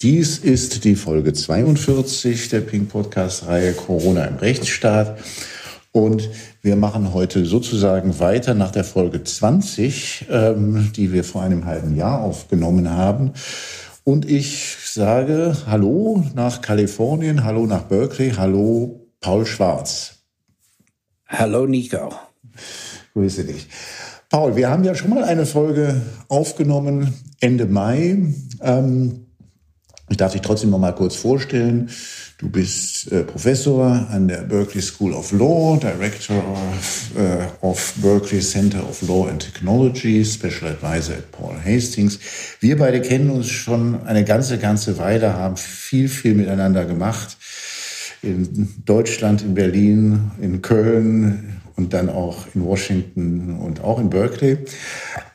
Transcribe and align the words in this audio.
Dies 0.00 0.38
ist 0.38 0.84
die 0.84 0.94
Folge 0.94 1.32
42 1.32 2.50
der 2.50 2.60
Pink 2.60 2.88
Podcast-Reihe 2.88 3.72
Corona 3.72 4.26
im 4.26 4.36
Rechtsstaat. 4.36 5.18
Und 5.90 6.30
wir 6.62 6.76
machen 6.76 7.12
heute 7.12 7.44
sozusagen 7.44 8.20
weiter 8.20 8.54
nach 8.54 8.70
der 8.70 8.84
Folge 8.84 9.24
20, 9.24 10.26
ähm, 10.30 10.92
die 10.94 11.12
wir 11.12 11.24
vor 11.24 11.42
einem 11.42 11.64
halben 11.64 11.96
Jahr 11.96 12.20
aufgenommen 12.20 12.88
haben. 12.90 13.32
Und 14.04 14.30
ich 14.30 14.76
sage 14.84 15.56
Hallo 15.66 16.24
nach 16.32 16.60
Kalifornien, 16.60 17.42
Hallo 17.42 17.66
nach 17.66 17.82
Berkeley, 17.82 18.34
Hallo 18.36 19.04
Paul 19.20 19.46
Schwarz. 19.46 20.20
Hallo 21.26 21.66
Nico. 21.66 22.14
Grüße 23.14 23.42
dich. 23.42 23.66
Paul, 24.28 24.54
wir 24.54 24.70
haben 24.70 24.84
ja 24.84 24.94
schon 24.94 25.10
mal 25.10 25.24
eine 25.24 25.44
Folge 25.44 26.00
aufgenommen 26.28 27.14
Ende 27.40 27.66
Mai. 27.66 28.32
Ähm, 28.62 29.24
ich 30.08 30.16
darf 30.16 30.32
dich 30.32 30.42
trotzdem 30.42 30.70
noch 30.70 30.78
mal 30.78 30.94
kurz 30.94 31.14
vorstellen. 31.16 31.90
Du 32.38 32.48
bist 32.48 33.10
äh, 33.10 33.24
Professor 33.24 34.06
an 34.10 34.28
der 34.28 34.42
Berkeley 34.42 34.80
School 34.80 35.12
of 35.12 35.32
Law, 35.32 35.76
Director 35.76 36.36
of, 36.36 37.10
äh, 37.16 37.66
of, 37.66 37.94
Berkeley 37.96 38.40
Center 38.40 38.88
of 38.88 39.02
Law 39.02 39.28
and 39.28 39.40
Technology, 39.42 40.24
Special 40.24 40.70
Advisor 40.70 41.16
at 41.16 41.32
Paul 41.32 41.56
Hastings. 41.64 42.20
Wir 42.60 42.78
beide 42.78 43.00
kennen 43.00 43.30
uns 43.30 43.48
schon 43.48 44.06
eine 44.06 44.24
ganze, 44.24 44.58
ganze 44.58 44.98
Weile, 44.98 45.34
haben 45.34 45.56
viel, 45.56 46.08
viel 46.08 46.34
miteinander 46.34 46.84
gemacht. 46.84 47.36
In 48.22 48.72
Deutschland, 48.84 49.42
in 49.42 49.54
Berlin, 49.54 50.30
in 50.40 50.62
Köln 50.62 51.60
und 51.74 51.92
dann 51.92 52.08
auch 52.08 52.46
in 52.54 52.64
Washington 52.64 53.58
und 53.58 53.82
auch 53.82 53.98
in 53.98 54.10
Berkeley. 54.10 54.58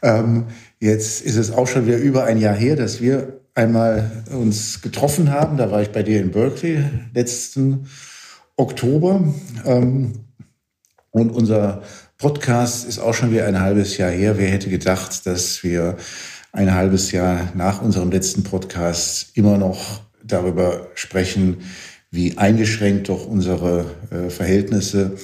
Ähm, 0.01 0.45
jetzt 0.79 1.21
ist 1.21 1.35
es 1.35 1.51
auch 1.51 1.67
schon 1.67 1.85
wieder 1.85 1.97
über 1.97 2.23
ein 2.23 2.37
Jahr 2.37 2.55
her, 2.55 2.77
dass 2.77 3.01
wir 3.01 3.42
einmal 3.55 4.23
uns 4.31 4.81
getroffen 4.81 5.31
haben. 5.31 5.57
Da 5.57 5.71
war 5.71 5.81
ich 5.81 5.89
bei 5.89 6.03
dir 6.03 6.19
in 6.19 6.31
Berkeley 6.31 6.83
letzten 7.13 7.87
Oktober. 8.55 9.23
Ähm, 9.65 10.13
und 11.11 11.29
unser 11.29 11.83
Podcast 12.17 12.87
ist 12.87 12.99
auch 12.99 13.13
schon 13.13 13.31
wieder 13.31 13.45
ein 13.45 13.59
halbes 13.59 13.97
Jahr 13.97 14.09
her. 14.09 14.37
Wer 14.37 14.49
hätte 14.49 14.69
gedacht, 14.69 15.25
dass 15.25 15.63
wir 15.63 15.97
ein 16.51 16.73
halbes 16.73 17.11
Jahr 17.11 17.51
nach 17.55 17.81
unserem 17.81 18.11
letzten 18.11 18.43
Podcast 18.43 19.31
immer 19.35 19.57
noch 19.57 20.01
darüber 20.23 20.87
sprechen, 20.95 21.57
wie 22.11 22.37
eingeschränkt 22.37 23.09
doch 23.09 23.25
unsere 23.25 23.85
äh, 24.11 24.29
Verhältnisse 24.29 25.17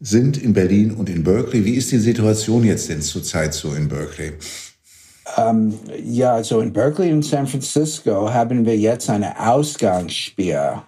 sind 0.00 0.36
in 0.36 0.52
Berlin 0.52 0.92
und 0.92 1.08
in 1.08 1.24
Berkeley. 1.24 1.64
Wie 1.64 1.74
ist 1.74 1.90
die 1.90 1.98
Situation 1.98 2.64
jetzt 2.64 2.88
denn 2.88 3.02
zurzeit 3.02 3.54
so 3.54 3.74
in 3.74 3.88
Berkeley? 3.88 4.34
Ähm, 5.36 5.78
ja, 6.02 6.34
also 6.34 6.60
in 6.60 6.72
Berkeley 6.72 7.12
und 7.12 7.24
San 7.24 7.46
Francisco 7.46 8.32
haben 8.32 8.64
wir 8.64 8.76
jetzt 8.76 9.10
eine 9.10 9.38
Ausgangssperre. 9.38 10.82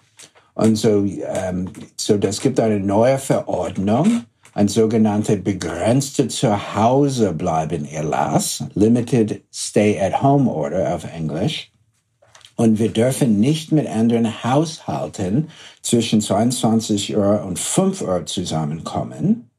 Und 0.53 0.75
so, 0.75 1.05
ähm, 1.05 1.69
so 1.95 2.17
das 2.17 2.41
gibt 2.41 2.59
eine 2.59 2.79
neue 2.79 3.17
Verordnung, 3.17 4.23
ein 4.53 4.67
sogenannter 4.67 5.37
begrenzter 5.37 6.27
Zuhausebleiben 6.27 7.85
Erlass, 7.85 8.63
Limited 8.73 9.43
Stay 9.53 9.99
at 9.99 10.21
Home 10.21 10.51
Order 10.51 10.95
auf 10.95 11.05
Englisch. 11.05 11.71
Und 12.57 12.77
wir 12.77 12.89
dürfen 12.89 13.39
nicht 13.39 13.71
mit 13.71 13.87
anderen 13.87 14.43
Haushalten 14.43 15.49
zwischen 15.81 16.21
22 16.21 17.15
Uhr 17.15 17.43
und 17.43 17.57
5 17.57 18.01
Uhr 18.01 18.25
zusammenkommen. 18.25 19.49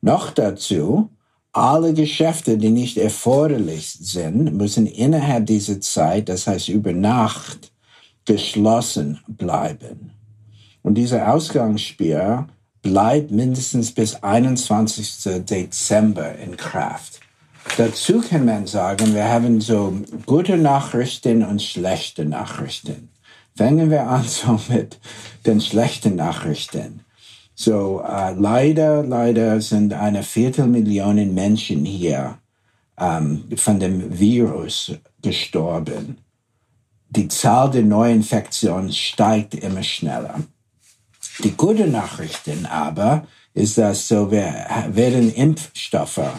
Noch 0.00 0.30
dazu 0.30 1.10
alle 1.52 1.94
Geschäfte, 1.94 2.58
die 2.58 2.70
nicht 2.70 2.96
erforderlich 2.96 3.90
sind, 4.00 4.54
müssen 4.54 4.86
innerhalb 4.86 5.46
dieser 5.46 5.80
Zeit, 5.80 6.28
das 6.28 6.46
heißt 6.46 6.68
über 6.68 6.92
Nacht, 6.92 7.72
geschlossen 8.24 9.18
bleiben. 9.26 10.12
Und 10.82 10.94
diese 10.94 11.28
Ausgangssperre 11.28 12.46
bleibt 12.82 13.30
mindestens 13.30 13.92
bis 13.92 14.22
21. 14.22 15.44
Dezember 15.44 16.36
in 16.36 16.56
Kraft. 16.56 17.20
Dazu 17.76 18.20
kann 18.20 18.46
man 18.46 18.66
sagen, 18.66 19.14
wir 19.14 19.28
haben 19.28 19.60
so 19.60 19.94
gute 20.26 20.56
Nachrichten 20.56 21.44
und 21.44 21.62
schlechte 21.62 22.24
Nachrichten. 22.24 23.10
Fangen 23.56 23.90
wir 23.90 24.06
an 24.06 24.24
so 24.24 24.58
mit 24.68 24.98
den 25.44 25.60
schlechten 25.60 26.16
Nachrichten. 26.16 27.00
So, 27.62 28.02
äh, 28.08 28.32
leider, 28.38 29.02
leider 29.02 29.60
sind 29.60 29.92
eine 29.92 30.22
Viertelmillion 30.22 31.34
Menschen 31.34 31.84
hier 31.84 32.38
ähm, 32.98 33.44
von 33.54 33.78
dem 33.78 34.18
Virus 34.18 34.92
gestorben. 35.20 36.16
Die 37.10 37.28
Zahl 37.28 37.70
der 37.70 37.82
Neuinfektionen 37.82 38.90
steigt 38.90 39.56
immer 39.56 39.82
schneller. 39.82 40.36
Die 41.44 41.50
gute 41.50 41.86
Nachrichten 41.86 42.64
aber 42.64 43.26
ist, 43.52 43.76
dass 43.76 44.08
so 44.08 44.30
wir 44.30 44.54
werden 44.88 45.30
Impfstoffe 45.30 46.32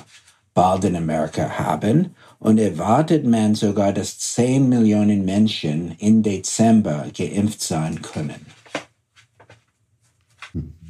bald 0.55 0.85
in 0.85 0.95
Amerika 0.95 1.47
haben 1.47 2.15
und 2.39 2.57
erwartet 2.57 3.27
man 3.27 3.53
sogar, 3.53 3.93
dass 3.93 4.17
10 4.17 4.67
Millionen 4.67 5.23
Menschen 5.23 5.91
in 5.99 6.23
Dezember 6.23 7.05
geimpft 7.15 7.61
sein 7.61 8.01
können. 8.01 8.43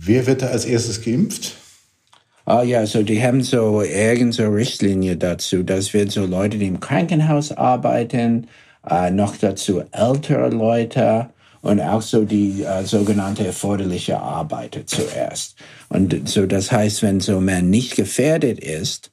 Wer 0.03 0.25
wird 0.25 0.41
da 0.41 0.47
als 0.47 0.66
erstes 0.66 1.03
geimpft? 1.03 1.57
Ah 2.45 2.63
ja, 2.63 2.88
so 2.88 3.03
die 3.03 3.22
haben 3.22 3.44
so 3.44 3.84
irgendeine 3.84 4.34
so 4.34 4.50
Richtlinie 4.50 5.16
dazu. 5.16 5.62
Das 5.62 5.94
wird 5.94 6.12
so 6.12 6.25
Leute, 6.25 6.57
die 6.57 6.66
im 6.66 6.79
Krankenhaus 6.79 7.51
arbeiten, 7.51 8.47
äh, 8.90 9.11
noch 9.11 9.38
dazu 9.38 9.84
ältere 9.91 10.50
Leute 10.50 11.29
und 11.61 11.79
auch 11.81 12.01
so 12.01 12.25
die 12.25 12.63
äh, 12.63 12.84
sogenannte 12.84 13.45
erforderliche 13.45 14.19
Arbeiter 14.19 14.88
zuerst. 14.88 15.56
Und 15.90 16.28
so 16.28 16.47
das 16.47 16.72
heißt, 16.72 17.03
wenn 17.03 17.19
so 17.19 17.40
man 17.40 17.69
nicht 17.69 17.95
gefährdet 17.95 18.59
ist, 18.59 19.11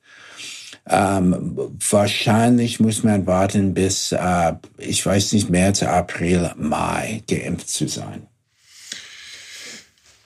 ähm, 0.89 1.59
wahrscheinlich 1.91 2.81
muss 2.81 3.05
man 3.05 3.27
warten 3.27 3.75
bis, 3.75 4.13
äh, 4.13 4.55
ich 4.79 5.05
weiß 5.05 5.35
nicht, 5.35 5.51
März, 5.51 5.83
April, 5.83 6.53
Mai 6.57 7.23
geimpft 7.29 7.69
zu 7.69 7.89
sein. 7.89 8.27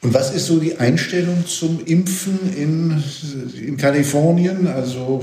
Und 0.02 0.12
was 0.12 0.34
ist 0.34 0.46
so 0.46 0.58
die 0.58 0.78
Einstellung 0.78 1.46
zum 1.46 1.84
Impfen 1.84 2.38
in, 2.56 3.02
in 3.56 3.76
Kalifornien? 3.76 4.66
Also 4.66 5.22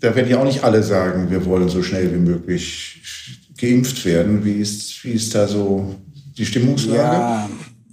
da 0.00 0.14
werden 0.14 0.30
ja 0.30 0.38
auch 0.38 0.44
nicht 0.44 0.64
alle 0.64 0.82
sagen, 0.82 1.30
wir 1.30 1.44
wollen 1.46 1.68
so 1.68 1.82
schnell 1.82 2.12
wie 2.12 2.18
möglich 2.18 3.00
geimpft 3.56 4.04
werden. 4.04 4.44
Wie 4.44 4.60
ist, 4.60 5.02
wie 5.04 5.12
ist 5.12 5.34
da 5.34 5.48
so 5.48 5.94
die 6.36 6.44
Stimmungslage? 6.44 7.16
Ja, 7.16 7.48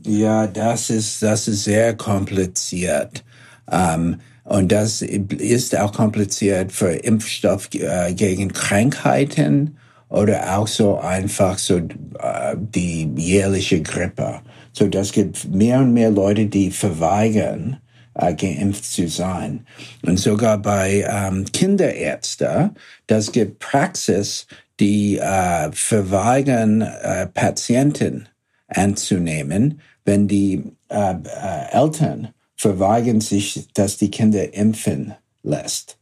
ja 0.05 0.47
das, 0.47 0.89
ist, 0.89 1.21
das 1.23 1.47
ist 1.47 1.63
sehr 1.63 1.95
kompliziert. 1.95 3.23
Ähm, 3.71 4.17
und 4.43 4.71
das 4.71 5.01
ist 5.03 5.77
auch 5.77 5.93
kompliziert 5.93 6.71
für 6.71 6.91
Impfstoff 6.91 7.69
äh, 7.75 8.13
gegen 8.13 8.51
Krankheiten 8.51 9.77
oder 10.09 10.57
auch 10.57 10.67
so 10.67 10.99
einfach 10.99 11.59
so 11.59 11.77
äh, 11.77 12.55
die 12.57 13.09
jährliche 13.15 13.81
Grippe. 13.81 14.41
So, 14.79 14.87
das 14.87 15.11
gibt 15.11 15.43
mehr 15.53 15.79
und 15.79 15.91
mehr 15.91 16.09
Leute, 16.09 16.45
die 16.45 16.71
verweigern, 16.71 17.81
äh, 18.13 18.33
geimpft 18.33 18.85
zu 18.85 19.09
sein. 19.09 19.67
Und 20.03 20.17
sogar 20.17 20.57
bei 20.57 21.05
ähm, 21.05 21.43
Kinderärzten, 21.51 22.77
das 23.05 23.33
gibt 23.33 23.59
Praxis, 23.59 24.47
die 24.79 25.17
äh, 25.17 25.69
verweigern, 25.73 26.79
äh, 26.79 27.27
Patienten 27.27 28.29
anzunehmen, 28.69 29.81
wenn 30.05 30.29
die 30.29 30.63
äh, 30.87 31.11
äh, 31.11 31.73
Eltern 31.73 32.29
verweigern 32.55 33.19
sich, 33.19 33.67
dass 33.73 33.97
die 33.97 34.09
Kinder 34.09 34.53
impfen 34.53 35.13
lässt. 35.43 35.98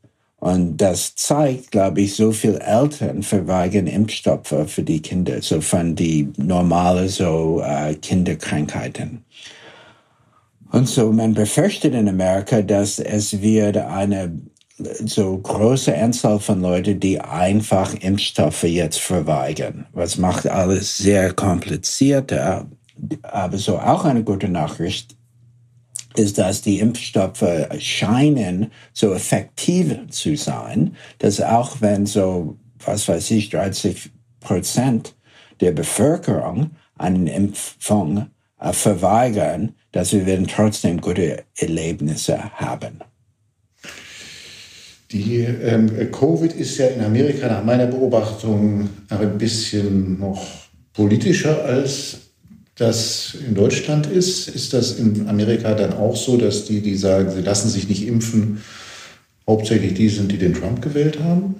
Und 0.47 0.77
das 0.77 1.13
zeigt, 1.15 1.71
glaube 1.71 1.99
ich, 1.99 2.15
so 2.15 2.31
viele 2.31 2.61
Eltern 2.61 3.21
verweigern 3.21 3.85
Impfstoffe 3.85 4.55
für 4.67 4.81
die 4.81 5.01
Kinder, 5.01 5.41
so 5.41 5.59
von 5.59 5.93
die 5.93 6.29
normale 6.37 7.09
so 7.09 7.61
äh, 7.61 7.93
Kinderkrankheiten. 7.95 9.25
Und 10.71 10.87
so 10.87 11.11
man 11.11 11.33
befürchtet 11.33 11.93
in 11.93 12.07
Amerika, 12.07 12.61
dass 12.61 12.97
es 12.97 13.41
wird 13.41 13.75
eine 13.75 14.39
so 15.03 15.37
große 15.37 15.93
Anzahl 15.93 16.39
von 16.39 16.61
Leuten, 16.61 16.97
die 16.97 17.19
einfach 17.19 17.93
Impfstoffe 17.95 18.63
jetzt 18.63 19.01
verweigern. 19.01 19.85
Was 19.91 20.17
macht 20.17 20.47
alles 20.47 20.97
sehr 20.97 21.33
komplizierter. 21.33 22.67
Aber 23.21 23.57
so 23.57 23.79
auch 23.79 24.05
eine 24.05 24.23
gute 24.23 24.47
Nachricht 24.47 25.16
ist, 26.17 26.37
dass 26.37 26.61
die 26.61 26.79
Impfstoffe 26.79 27.45
scheinen 27.79 28.71
so 28.93 29.13
effektiv 29.13 29.95
zu 30.09 30.35
sein, 30.35 30.95
dass 31.19 31.41
auch 31.41 31.81
wenn 31.81 32.05
so, 32.05 32.57
was 32.79 33.07
weiß 33.07 33.31
ich, 33.31 33.49
30 33.49 34.11
Prozent 34.39 35.15
der 35.59 35.71
Bevölkerung 35.71 36.71
eine 36.97 37.33
Impfung 37.33 38.27
äh, 38.59 38.73
verweigern, 38.73 39.73
dass 39.91 40.13
wir 40.13 40.25
werden 40.25 40.47
trotzdem 40.47 41.01
gute 41.01 41.43
Erlebnisse 41.55 42.51
haben. 42.55 42.99
Die 45.11 45.37
ähm, 45.37 46.11
Covid 46.11 46.53
ist 46.53 46.77
ja 46.77 46.87
in 46.87 47.01
Amerika 47.01 47.47
nach 47.47 47.63
meiner 47.63 47.87
Beobachtung 47.87 48.89
ein 49.09 49.37
bisschen 49.37 50.19
noch 50.19 50.45
politischer 50.93 51.63
als 51.63 52.26
das 52.77 53.35
in 53.47 53.55
Deutschland 53.55 54.07
ist. 54.07 54.47
Ist 54.47 54.73
das 54.73 54.97
in 54.99 55.27
Amerika 55.27 55.73
dann 55.73 55.93
auch 55.93 56.15
so, 56.15 56.37
dass 56.37 56.65
die, 56.65 56.81
die 56.81 56.95
sagen, 56.95 57.31
sie 57.31 57.41
lassen 57.41 57.69
sich 57.69 57.89
nicht 57.89 58.07
impfen, 58.07 58.63
hauptsächlich 59.47 59.95
die 59.95 60.09
sind, 60.09 60.31
die 60.31 60.37
den 60.37 60.53
Trump 60.53 60.81
gewählt 60.81 61.19
haben? 61.21 61.55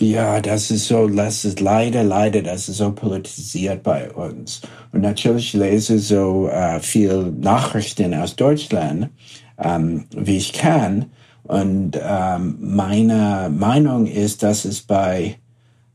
Ja, 0.00 0.40
das 0.40 0.70
ist 0.70 0.88
so, 0.88 1.08
das 1.08 1.44
ist 1.44 1.60
leider, 1.60 2.02
leider, 2.02 2.40
das 2.40 2.70
ist 2.70 2.78
so 2.78 2.90
politisiert 2.90 3.82
bei 3.82 4.10
uns. 4.10 4.62
Und 4.92 5.02
natürlich 5.02 5.52
lese 5.52 5.96
ich 5.96 6.06
so 6.06 6.48
äh, 6.48 6.80
viel 6.80 7.30
Nachrichten 7.38 8.14
aus 8.14 8.34
Deutschland, 8.34 9.10
ähm, 9.58 10.06
wie 10.16 10.38
ich 10.38 10.54
kann. 10.54 11.06
Und 11.42 12.00
ähm, 12.02 12.56
meine 12.60 13.50
Meinung 13.54 14.06
ist, 14.06 14.42
dass 14.42 14.64
es 14.64 14.80
bei, 14.80 15.36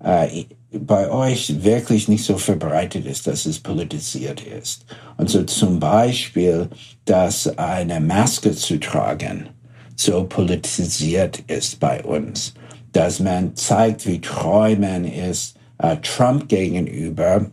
äh, 0.03 0.45
bei 0.71 1.09
euch 1.09 1.63
wirklich 1.63 2.07
nicht 2.07 2.25
so 2.25 2.38
verbreitet 2.38 3.06
ist, 3.06 3.27
dass 3.27 3.45
es 3.45 3.59
politisiert 3.59 4.42
ist. 4.42 4.86
Und 5.18 5.30
so 5.30 5.44
zum 5.44 5.80
Beispiel, 5.80 6.69
dass 7.06 7.57
eine 7.57 8.00
Maske 8.00 8.51
zu 8.53 8.80
tragen 8.80 9.50
so 9.95 10.25
politisiert 10.25 11.39
ist 11.47 11.80
bei 11.80 12.03
uns 12.03 12.53
dass 12.95 13.19
man 13.19 13.56
zeigt, 13.56 14.07
wie 14.07 14.21
treu 14.21 14.77
man 14.77 15.03
ist 15.03 15.57
äh, 15.80 15.98
Trump 15.98 16.48
gegenüber, 16.48 17.45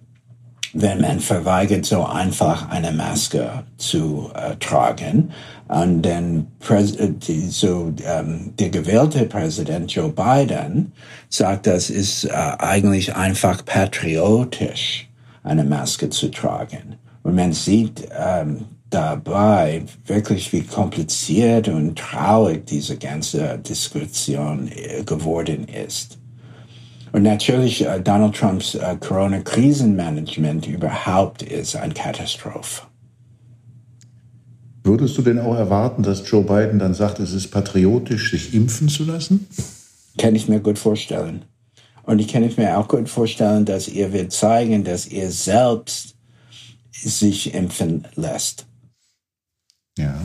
wenn 0.74 1.00
man 1.00 1.20
verweigert, 1.20 1.84
so 1.84 2.04
einfach 2.04 2.70
eine 2.70 2.92
Maske 2.92 3.64
zu 3.76 4.30
äh, 4.34 4.56
tragen. 4.56 5.32
Und 5.68 6.02
dann 6.02 6.46
äh, 6.68 7.12
so 7.48 7.92
ähm, 8.04 8.52
der 8.58 8.70
gewählte 8.70 9.24
Präsident 9.26 9.92
Joe 9.92 10.10
Biden 10.10 10.92
sagt, 11.28 11.66
das 11.66 11.90
ist 11.90 12.24
äh, 12.24 12.30
eigentlich 12.30 13.14
einfach 13.14 13.64
patriotisch, 13.64 15.08
eine 15.42 15.64
Maske 15.64 16.10
zu 16.10 16.30
tragen. 16.30 16.96
Und 17.22 17.36
man 17.36 17.52
sieht 17.52 18.08
ähm, 18.18 18.66
dabei 18.90 19.84
wirklich, 20.06 20.52
wie 20.52 20.62
kompliziert 20.62 21.68
und 21.68 21.98
traurig 21.98 22.66
diese 22.66 22.96
ganze 22.96 23.58
Diskussion 23.58 24.70
äh, 24.74 25.02
geworden 25.04 25.66
ist. 25.68 26.18
Und 27.12 27.22
natürlich 27.22 27.84
äh, 27.86 28.00
Donald 28.00 28.34
Trumps 28.34 28.74
äh, 28.74 28.96
Corona-Krisenmanagement 28.98 30.66
überhaupt 30.66 31.42
ist 31.42 31.76
eine 31.76 31.94
Katastrophe. 31.94 32.82
Würdest 34.84 35.16
du 35.16 35.22
denn 35.22 35.38
auch 35.38 35.54
erwarten, 35.54 36.02
dass 36.02 36.28
Joe 36.28 36.42
Biden 36.42 36.78
dann 36.78 36.94
sagt, 36.94 37.20
es 37.20 37.32
ist 37.32 37.50
patriotisch, 37.50 38.32
sich 38.32 38.52
impfen 38.54 38.88
zu 38.88 39.04
lassen? 39.04 39.46
Kann 40.18 40.34
ich 40.34 40.48
mir 40.48 40.60
gut 40.60 40.78
vorstellen. 40.78 41.44
Und 42.04 42.18
ich 42.18 42.28
kann 42.28 42.50
mir 42.56 42.78
auch 42.78 42.88
gut 42.88 43.08
vorstellen, 43.08 43.64
dass 43.64 43.86
er 43.86 44.12
wird 44.12 44.32
zeigen, 44.32 44.82
dass 44.82 45.06
er 45.06 45.30
selbst 45.30 46.16
sich 46.90 47.54
impfen 47.54 48.08
lässt. 48.16 48.66
Ja. 49.96 50.20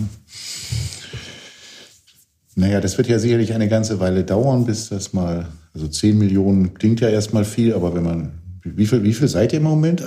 Naja, 2.56 2.82
das 2.82 2.98
wird 2.98 3.08
ja 3.08 3.20
sicherlich 3.20 3.54
eine 3.54 3.68
ganze 3.68 4.00
Weile 4.00 4.24
dauern, 4.24 4.66
bis 4.66 4.90
das 4.90 5.14
mal, 5.14 5.48
also 5.78 5.88
10 5.88 6.18
Millionen 6.18 6.74
klingt 6.74 7.02
ja 7.02 7.10
erstmal 7.10 7.46
viel, 7.46 7.74
aber 7.74 7.94
wenn 7.94 8.04
man, 8.04 8.32
wie 8.64 8.88
viel, 8.88 9.04
wie 9.04 9.14
viel 9.14 9.28
seid 9.28 9.54
ihr 9.54 9.58
im 9.58 9.64
Moment 9.64 10.02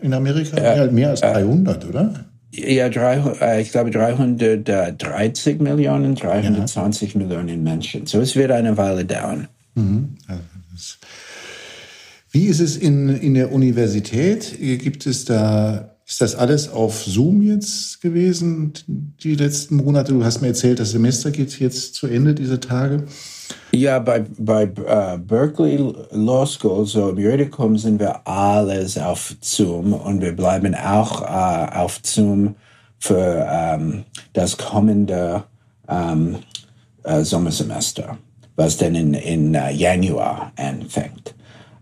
in 0.00 0.14
Amerika? 0.14 0.56
Äh, 0.56 0.90
mehr 0.90 1.10
als 1.10 1.20
300, 1.20 1.84
äh, 1.84 1.86
oder? 1.86 2.24
Ja, 2.52 2.88
drei, 2.88 3.16
äh, 3.40 3.60
ich 3.60 3.70
glaube 3.70 3.90
330 3.90 5.60
Millionen, 5.60 6.14
320 6.14 7.12
ja. 7.12 7.20
Millionen 7.20 7.62
Menschen. 7.62 8.06
So 8.06 8.20
es 8.20 8.34
wird 8.34 8.50
eine 8.50 8.76
Weile 8.78 9.04
dauern. 9.04 9.48
Mhm. 9.74 10.16
Also 10.26 10.96
wie 12.30 12.46
ist 12.46 12.60
es 12.60 12.76
in, 12.76 13.10
in 13.10 13.34
der 13.34 13.52
Universität? 13.52 14.56
Gibt 14.58 15.06
es 15.06 15.26
da 15.26 15.93
ist 16.06 16.20
das 16.20 16.34
alles 16.34 16.68
auf 16.70 17.02
Zoom 17.02 17.40
jetzt 17.40 18.02
gewesen, 18.02 18.72
die 18.86 19.34
letzten 19.34 19.76
Monate? 19.76 20.12
Du 20.12 20.24
hast 20.24 20.42
mir 20.42 20.48
erzählt, 20.48 20.78
das 20.78 20.90
Semester 20.90 21.30
geht 21.30 21.58
jetzt 21.58 21.94
zu 21.94 22.06
Ende, 22.06 22.34
diese 22.34 22.60
Tage. 22.60 23.04
Ja, 23.72 23.98
bei, 23.98 24.24
bei 24.38 24.66
uh, 24.66 25.18
Berkeley 25.18 25.78
Law 26.12 26.46
School, 26.46 26.86
so 26.86 27.10
im 27.10 27.18
Juridikum, 27.18 27.78
sind 27.78 28.00
wir 28.00 28.26
alles 28.26 28.98
auf 28.98 29.34
Zoom 29.40 29.94
und 29.94 30.20
wir 30.20 30.36
bleiben 30.36 30.74
auch 30.74 31.22
uh, 31.22 31.74
auf 31.74 32.00
Zoom 32.02 32.54
für 32.98 33.16
um, 33.16 33.48
ähm, 33.50 34.04
das 34.34 34.56
kommende 34.56 35.44
um, 35.86 36.36
uh, 37.06 37.22
Sommersemester, 37.22 38.18
was 38.56 38.76
dann 38.76 38.94
in, 38.94 39.14
in 39.14 39.54
Januar 39.54 40.52
anfängt. 40.56 41.34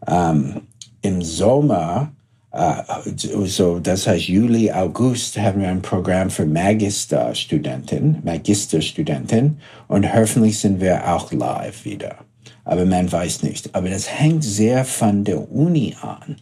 Um, 0.06 0.62
Im 1.02 1.22
Sommer 1.22 2.12
so 2.54 3.78
das 3.78 4.06
heißt 4.06 4.28
Juli, 4.28 4.70
August 4.70 5.38
haben 5.38 5.62
wir 5.62 5.68
ein 5.68 5.80
Programm 5.80 6.28
für 6.28 6.44
Magisterstudenten, 6.44 8.18
Magisterstudenten 8.24 9.58
und 9.88 10.14
hoffentlich 10.14 10.58
sind 10.58 10.80
wir 10.80 11.14
auch 11.14 11.32
live 11.32 11.84
wieder. 11.84 12.18
Aber 12.64 12.84
man 12.84 13.10
weiß 13.10 13.42
nicht. 13.42 13.74
Aber 13.74 13.88
das 13.88 14.08
hängt 14.08 14.44
sehr 14.44 14.84
von 14.84 15.24
der 15.24 15.50
Uni 15.50 15.96
an. 16.00 16.36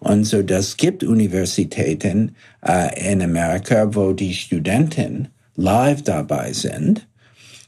Und 0.00 0.24
so, 0.24 0.42
das 0.42 0.76
gibt 0.76 1.04
Universitäten 1.04 2.34
äh, 2.66 3.12
in 3.12 3.22
Amerika, 3.22 3.94
wo 3.94 4.12
die 4.12 4.34
Studenten 4.34 5.28
live 5.56 6.02
dabei 6.02 6.54
sind, 6.54 7.06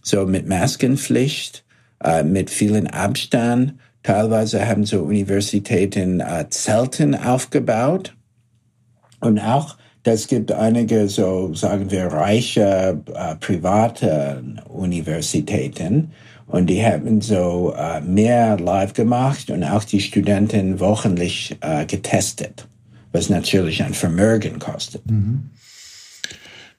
so 0.03 0.27
mit 0.27 0.49
Maskenpflicht, 0.49 1.63
äh, 2.03 2.23
mit 2.23 2.49
vielen 2.49 2.87
Abstand 2.87 3.75
Teilweise 4.03 4.67
haben 4.67 4.85
so 4.85 5.03
Universitäten 5.03 6.21
äh, 6.21 6.47
Zelten 6.51 7.15
aufgebaut. 7.15 8.15
Und 9.21 9.39
auch, 9.39 9.77
das 10.03 10.27
gibt 10.27 10.51
einige 10.51 11.09
so, 11.09 11.55
sagen 11.55 11.91
wir, 11.91 12.07
reiche 12.07 13.01
äh, 13.15 13.37
private 13.37 14.43
Universitäten. 14.69 16.11
Und 16.49 16.67
die 16.67 16.85
haben 16.85 17.21
so 17.21 17.75
äh, 17.79 18.01
mehr 18.01 18.59
live 18.59 18.93
gemacht 18.93 19.51
und 19.51 19.63
auch 19.63 19.85
die 19.85 20.01
Studenten 20.01 20.81
wochentlich 20.81 21.57
äh, 21.61 21.87
getestet, 21.87 22.67
was 23.13 23.31
natürlich 23.31 23.85
ein 23.85 23.95
Vermögen 23.95 24.59
kostet. 24.59 25.09
Mhm. 25.09 25.51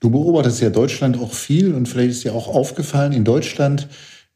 Du 0.02 0.10
beobachtest 0.10 0.62
ja 0.62 0.69
Deutschland 0.69 1.18
auch 1.18 1.31
viel 1.31 1.74
und 1.74 1.88
vielleicht 1.88 2.12
ist 2.12 2.24
dir 2.26 2.36
auch 2.36 2.50
aufgefallen, 2.50 3.14
in 3.14 3.24
Deutschland 3.24 3.88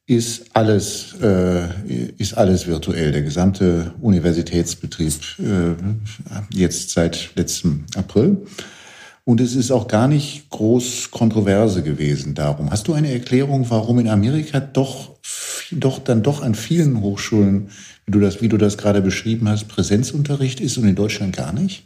ist 0.08 0.46
alles, 0.54 1.16
äh, 1.22 1.68
ist 2.18 2.34
alles 2.38 2.66
virtuell. 2.66 3.12
Der 3.12 3.22
gesamte 3.22 3.94
Universitätsbetrieb 4.00 5.14
äh, 5.40 5.76
jetzt 6.50 6.92
seit 6.92 7.36
letztem 7.36 7.86
April. 7.96 8.38
Und 9.26 9.42
es 9.42 9.56
ist 9.56 9.72
auch 9.72 9.90
gar 9.90 10.08
nicht 10.08 10.50
groß 10.50 11.12
Kontroverse 11.12 11.84
gewesen 11.84 12.34
darum. 12.34 12.72
Hast 12.72 12.88
du 12.88 12.94
eine 12.94 13.12
Erklärung, 13.12 13.70
warum 13.70 14.00
in 14.00 14.08
Amerika 14.08 14.62
doch, 14.62 15.18
doch 15.72 16.00
dann 16.00 16.24
doch 16.24 16.42
an 16.42 16.56
vielen 16.56 17.02
Hochschulen, 17.02 17.68
wie 18.06 18.12
du 18.14 18.22
das, 18.22 18.42
wie 18.42 18.48
du 18.48 18.56
das 18.56 18.78
gerade 18.78 19.02
beschrieben 19.02 19.50
hast, 19.50 19.68
Präsenzunterricht 19.68 20.62
ist 20.62 20.78
und 20.78 20.88
in 20.88 20.96
Deutschland 20.96 21.36
gar 21.36 21.52
nicht? 21.52 21.84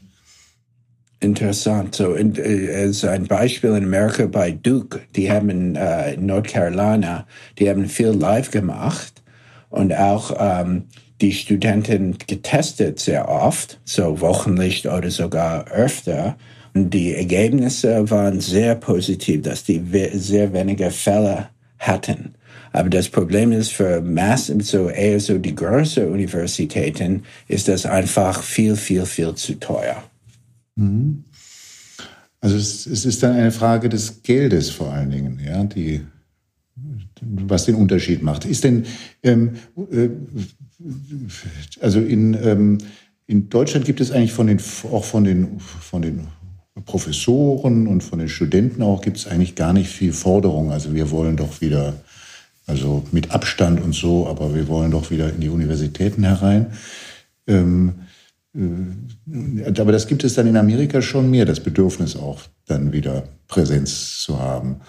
Interessant. 1.22 1.94
So, 1.94 2.16
in, 2.16 2.36
äh, 2.36 2.84
als 2.84 3.06
ein 3.06 3.28
Beispiel 3.28 3.70
in 3.76 3.84
Amerika 3.84 4.26
bei 4.26 4.52
Duke, 4.52 5.02
die 5.16 5.32
haben 5.32 5.76
äh, 5.76 6.16
in 6.16 6.26
North 6.26 6.48
Carolina, 6.48 7.28
die 7.60 7.70
haben 7.70 7.88
viel 7.88 8.08
live 8.08 8.50
gemacht 8.50 9.22
und 9.70 9.94
auch 9.94 10.36
ähm, 10.40 10.86
die 11.22 11.32
Studenten 11.32 12.18
getestet 12.26 13.00
sehr 13.00 13.30
oft, 13.30 13.80
so 13.86 14.20
wochenlich 14.20 14.88
oder 14.88 15.12
sogar 15.12 15.68
öfter. 15.68 16.38
Und 16.74 16.90
die 16.90 17.14
Ergebnisse 17.14 18.10
waren 18.10 18.42
sehr 18.42 18.74
positiv, 18.74 19.44
dass 19.44 19.64
die 19.64 19.80
sehr 20.14 20.52
wenige 20.54 20.90
Fälle 20.90 21.50
hatten. 21.78 22.34
Aber 22.74 22.90
das 22.90 23.10
Problem 23.10 23.52
ist 23.52 23.74
für 23.74 24.02
Mass, 24.02 24.48
so 24.48 24.90
eher 24.90 25.20
so 25.20 25.38
die 25.38 25.54
größeren 25.54 26.12
Universitäten, 26.12 27.24
ist 27.48 27.68
das 27.68 27.86
einfach 27.86 28.42
viel, 28.42 28.76
viel, 28.76 29.06
viel 29.06 29.36
zu 29.36 29.60
teuer. 29.60 30.04
Mhm. 30.76 31.26
Also 32.40 32.56
es, 32.58 32.88
es, 32.88 33.06
ist 33.06 33.22
dann 33.22 33.36
eine 33.36 33.52
Frage 33.52 33.88
des 33.88 34.24
Geldes 34.24 34.72
vor 34.72 34.92
allen 34.92 35.12
Dingen, 35.12 35.40
ja, 35.46 35.64
die, 35.64 36.02
was 37.22 37.66
den 37.66 37.76
Unterschied 37.76 38.24
macht. 38.24 38.46
Ist 38.46 38.64
denn, 38.64 38.86
ähm, 39.22 39.52
äh, 39.92 40.10
also 41.80 42.00
in, 42.00 42.34
ähm, 42.42 42.78
in 43.28 43.50
Deutschland 43.50 43.86
gibt 43.86 44.02
es 44.02 44.12
eigentlich 44.12 44.34
von 44.34 44.48
den, 44.48 44.60
auch 44.92 45.04
von 45.04 45.24
den, 45.24 45.60
von 45.60 46.02
den 46.02 46.28
Professoren 46.86 47.86
und 47.86 48.02
von 48.02 48.18
den 48.18 48.30
Studenten 48.30 48.82
auch 48.82 49.02
gibt 49.02 49.18
es 49.18 49.28
eigentlich 49.28 49.56
gar 49.56 49.74
nicht 49.74 49.90
viel 49.90 50.12
Forderung. 50.12 50.72
Also 50.72 50.96
wir 50.96 51.12
wollen 51.12 51.38
doch 51.38 51.62
wieder, 51.62 51.94
also 52.66 53.04
mit 53.12 53.32
Abstand 53.32 53.82
und 53.82 53.94
so, 53.94 54.28
aber 54.28 54.56
wir 54.56 54.68
wollen 54.68 54.90
doch 54.90 55.12
wieder 55.12 55.32
in 55.32 55.42
die 55.42 55.50
Universitäten 55.50 56.24
herein. 56.24 56.68
Ähm, 57.46 57.90
äh, 57.90 58.11
aber 58.54 59.92
das 59.92 60.08
gibt 60.08 60.24
es 60.24 60.34
dann 60.34 60.48
in 60.48 60.58
Amerika 60.58 61.02
schon 61.02 61.30
mehr, 61.30 61.46
das 61.46 61.62
Bedürfnis 61.62 62.16
auch 62.18 62.42
dann 62.68 62.92
wieder 62.92 63.24
Präsenz 63.48 64.20
zu 64.20 64.40
haben. 64.40 64.82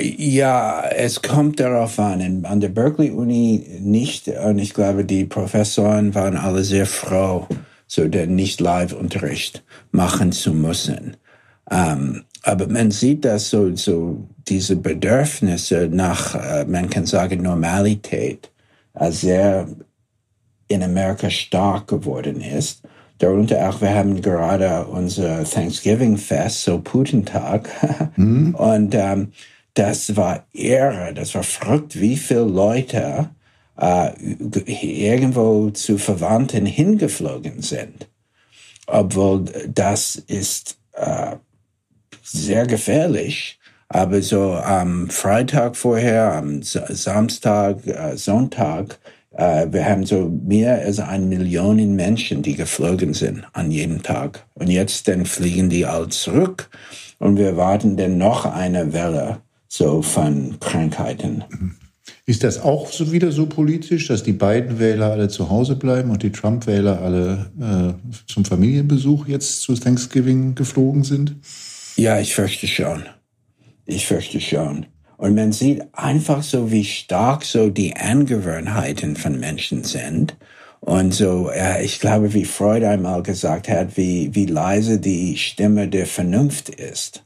Ja, 0.00 0.84
es 0.90 1.22
kommt 1.22 1.60
darauf 1.60 1.98
an. 1.98 2.44
An 2.44 2.60
der 2.60 2.68
Berkeley 2.68 3.10
Uni 3.10 3.80
nicht. 3.80 4.28
Und 4.28 4.58
ich 4.58 4.74
glaube, 4.74 5.04
die 5.04 5.24
Professoren 5.24 6.14
waren 6.14 6.36
alle 6.36 6.62
sehr 6.62 6.86
froh, 6.86 7.48
so 7.86 8.06
den 8.06 8.36
nicht 8.36 8.60
Live-Unterricht 8.60 9.64
machen 9.90 10.30
zu 10.30 10.52
müssen. 10.52 11.16
Ähm, 11.70 12.24
aber 12.42 12.68
man 12.68 12.90
sieht, 12.90 13.24
dass 13.24 13.50
so, 13.50 13.74
so 13.74 14.28
diese 14.48 14.76
Bedürfnisse 14.76 15.88
nach, 15.90 16.34
äh, 16.34 16.64
man 16.64 16.88
kann 16.88 17.06
sagen, 17.06 17.42
Normalität 17.42 18.50
äh, 18.94 19.10
sehr 19.10 19.66
in 20.68 20.82
Amerika 20.82 21.30
stark 21.30 21.88
geworden 21.88 22.40
ist. 22.40 22.82
Darunter 23.18 23.68
auch, 23.68 23.80
wir 23.80 23.94
haben 23.94 24.22
gerade 24.22 24.86
unser 24.86 25.44
Thanksgiving-Fest, 25.44 26.62
so 26.62 26.80
Putentag. 26.80 27.68
Mhm. 28.16 28.54
Und 28.56 28.94
ähm, 28.96 29.32
das 29.74 30.16
war 30.16 30.44
irre, 30.52 31.14
das 31.14 31.36
war 31.36 31.44
verrückt, 31.44 32.00
wie 32.00 32.16
viele 32.16 32.42
Leute 32.42 33.30
äh, 33.80 34.10
irgendwo 34.66 35.70
zu 35.70 35.98
Verwandten 35.98 36.66
hingeflogen 36.66 37.62
sind. 37.62 38.08
Obwohl 38.88 39.44
das 39.68 40.16
ist 40.16 40.78
äh, 40.94 41.36
sehr 42.22 42.66
gefährlich. 42.66 43.58
Aber 43.88 44.20
so 44.20 44.52
am 44.52 45.08
Freitag 45.08 45.76
vorher, 45.76 46.34
am 46.34 46.62
Samstag, 46.62 47.86
äh, 47.86 48.16
Sonntag, 48.16 48.98
wir 49.38 49.84
haben 49.84 50.04
so 50.04 50.28
mehr 50.28 50.80
als 50.80 50.98
eine 50.98 51.24
Million 51.24 51.94
Menschen, 51.94 52.42
die 52.42 52.54
geflogen 52.54 53.14
sind 53.14 53.44
an 53.52 53.70
jedem 53.70 54.02
Tag. 54.02 54.46
Und 54.54 54.68
jetzt 54.68 55.06
dann 55.06 55.26
fliegen 55.26 55.70
die 55.70 55.86
alle 55.86 56.08
zurück 56.08 56.70
und 57.18 57.36
wir 57.36 57.56
warten 57.56 57.96
dann 57.96 58.18
noch 58.18 58.46
eine 58.46 58.92
Welle 58.92 59.38
so 59.68 60.02
von 60.02 60.58
Krankheiten. 60.60 61.44
Ist 62.26 62.44
das 62.44 62.60
auch 62.60 62.90
so 62.90 63.12
wieder 63.12 63.32
so 63.32 63.46
politisch, 63.46 64.08
dass 64.08 64.22
die 64.22 64.32
beiden 64.32 64.78
Wähler 64.78 65.12
alle 65.12 65.28
zu 65.28 65.48
Hause 65.50 65.76
bleiben 65.76 66.10
und 66.10 66.22
die 66.22 66.32
Trump-Wähler 66.32 67.00
alle 67.00 67.50
äh, 67.60 68.10
zum 68.26 68.44
Familienbesuch 68.44 69.28
jetzt 69.28 69.62
zu 69.62 69.74
Thanksgiving 69.74 70.54
geflogen 70.54 71.04
sind? 71.04 71.36
Ja, 71.96 72.18
ich 72.18 72.34
fürchte 72.34 72.66
schon. 72.66 73.04
Ich 73.86 74.06
fürchte 74.06 74.40
schon. 74.40 74.86
Und 75.18 75.34
man 75.34 75.52
sieht 75.52 75.82
einfach 75.92 76.42
so, 76.42 76.70
wie 76.70 76.84
stark 76.84 77.44
so 77.44 77.68
die 77.68 77.94
Angewohnheiten 77.94 79.16
von 79.16 79.38
Menschen 79.38 79.84
sind. 79.84 80.34
Und 80.80 81.12
so, 81.12 81.50
äh, 81.50 81.84
ich 81.84 82.00
glaube, 82.00 82.32
wie 82.32 82.46
Freud 82.46 82.86
einmal 82.86 83.22
gesagt 83.22 83.68
hat, 83.68 83.96
wie, 83.98 84.34
wie 84.34 84.46
leise 84.46 84.98
die 84.98 85.36
Stimme 85.36 85.88
der 85.88 86.06
Vernunft 86.06 86.70
ist 86.70 87.24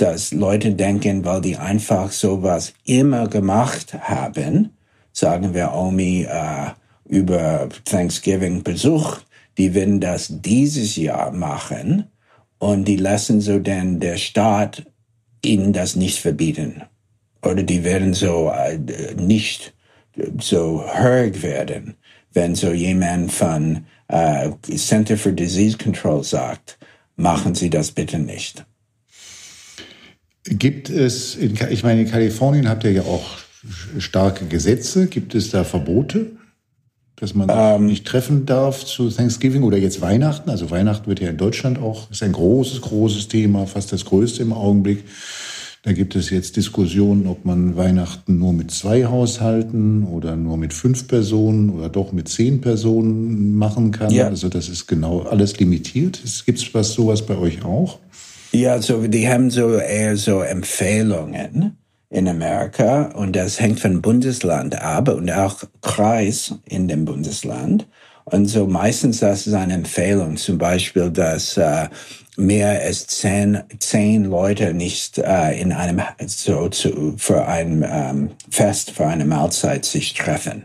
dass 0.00 0.32
Leute 0.32 0.72
denken, 0.72 1.24
weil 1.24 1.42
die 1.42 1.56
einfach 1.56 2.10
sowas 2.10 2.72
immer 2.84 3.28
gemacht 3.28 3.94
haben, 4.00 4.70
sagen 5.12 5.52
wir 5.52 5.74
Omi 5.74 6.26
äh, 6.28 6.70
über 7.06 7.68
Thanksgiving 7.84 8.62
besucht, 8.62 9.26
die 9.58 9.74
werden 9.74 10.00
das 10.00 10.28
dieses 10.30 10.96
Jahr 10.96 11.32
machen 11.32 12.04
und 12.58 12.86
die 12.86 12.96
lassen 12.96 13.40
so 13.40 13.58
denn 13.58 14.00
der 14.00 14.16
Staat 14.16 14.84
ihnen 15.42 15.72
das 15.72 15.96
nicht 15.96 16.18
verbieten. 16.18 16.82
Oder 17.42 17.62
die 17.62 17.84
werden 17.84 18.14
so 18.14 18.50
äh, 18.50 18.78
nicht 19.14 19.74
so 20.38 20.84
hörig 20.92 21.42
werden, 21.42 21.94
wenn 22.32 22.54
so 22.54 22.72
jemand 22.72 23.32
von 23.32 23.86
äh, 24.08 24.50
Center 24.76 25.16
for 25.16 25.32
Disease 25.32 25.78
Control 25.78 26.22
sagt, 26.22 26.78
machen 27.16 27.54
Sie 27.54 27.70
das 27.70 27.92
bitte 27.92 28.18
nicht. 28.18 28.64
Gibt 30.44 30.90
es, 30.90 31.34
in, 31.34 31.58
ich 31.70 31.82
meine, 31.82 32.02
in 32.02 32.10
Kalifornien 32.10 32.68
habt 32.68 32.84
ihr 32.84 32.92
ja 32.92 33.02
auch 33.02 33.38
starke 33.98 34.46
Gesetze. 34.46 35.06
Gibt 35.06 35.34
es 35.34 35.50
da 35.50 35.64
Verbote, 35.64 36.32
dass 37.20 37.34
man 37.34 37.48
ähm, 37.52 37.86
nicht 37.86 38.06
treffen 38.06 38.46
darf 38.46 38.84
zu 38.84 39.10
Thanksgiving 39.10 39.62
oder 39.62 39.76
jetzt 39.76 40.00
Weihnachten? 40.00 40.48
Also 40.50 40.70
Weihnachten 40.70 41.06
wird 41.06 41.20
ja 41.20 41.28
in 41.28 41.36
Deutschland 41.36 41.78
auch, 41.78 42.10
ist 42.10 42.22
ein 42.22 42.32
großes, 42.32 42.80
großes 42.80 43.28
Thema, 43.28 43.66
fast 43.66 43.92
das 43.92 44.04
größte 44.06 44.42
im 44.42 44.52
Augenblick. 44.52 45.04
Da 45.82 45.92
gibt 45.92 46.14
es 46.14 46.28
jetzt 46.28 46.56
Diskussionen, 46.56 47.26
ob 47.26 47.46
man 47.46 47.76
Weihnachten 47.76 48.38
nur 48.38 48.52
mit 48.52 48.70
zwei 48.70 49.06
Haushalten 49.06 50.04
oder 50.04 50.36
nur 50.36 50.58
mit 50.58 50.74
fünf 50.74 51.08
Personen 51.08 51.70
oder 51.70 51.88
doch 51.88 52.12
mit 52.12 52.28
zehn 52.28 52.60
Personen 52.60 53.54
machen 53.56 53.90
kann. 53.90 54.10
Ja. 54.10 54.26
Also 54.26 54.50
das 54.50 54.68
ist 54.68 54.86
genau 54.86 55.20
alles 55.20 55.58
limitiert. 55.58 56.20
Gibt 56.44 56.58
es 56.58 56.74
was 56.74 56.92
sowas 56.92 57.24
bei 57.24 57.36
euch 57.36 57.64
auch? 57.64 57.98
Ja, 58.52 58.82
so 58.82 59.06
die 59.06 59.28
haben 59.28 59.50
so 59.50 59.76
eher 59.76 60.16
so 60.16 60.40
Empfehlungen 60.40 61.76
in 62.10 62.28
Amerika 62.28 63.04
und 63.14 63.34
das 63.36 63.60
hängt 63.60 63.80
von 63.80 64.02
Bundesland 64.02 64.80
ab 64.80 65.08
und 65.08 65.30
auch 65.30 65.62
Kreis 65.80 66.54
in 66.66 66.88
dem 66.88 67.04
Bundesland. 67.04 67.86
Und 68.24 68.46
so 68.46 68.66
meistens 68.66 69.20
das 69.20 69.46
ist 69.46 69.54
eine 69.54 69.74
Empfehlung, 69.74 70.36
zum 70.36 70.58
Beispiel, 70.58 71.10
dass 71.10 71.56
äh, 71.56 71.88
mehr 72.36 72.80
als 72.80 73.06
zehn, 73.06 73.62
zehn 73.78 74.24
Leute 74.24 74.74
nicht 74.74 75.18
äh, 75.18 75.60
in 75.60 75.72
einem 75.72 76.02
so 76.26 76.68
zu, 76.68 77.14
für 77.16 77.46
ein 77.46 77.84
ähm, 77.88 78.30
Fest, 78.50 78.90
für 78.92 79.06
eine 79.06 79.24
Mahlzeit 79.24 79.84
sich 79.84 80.14
treffen. 80.14 80.64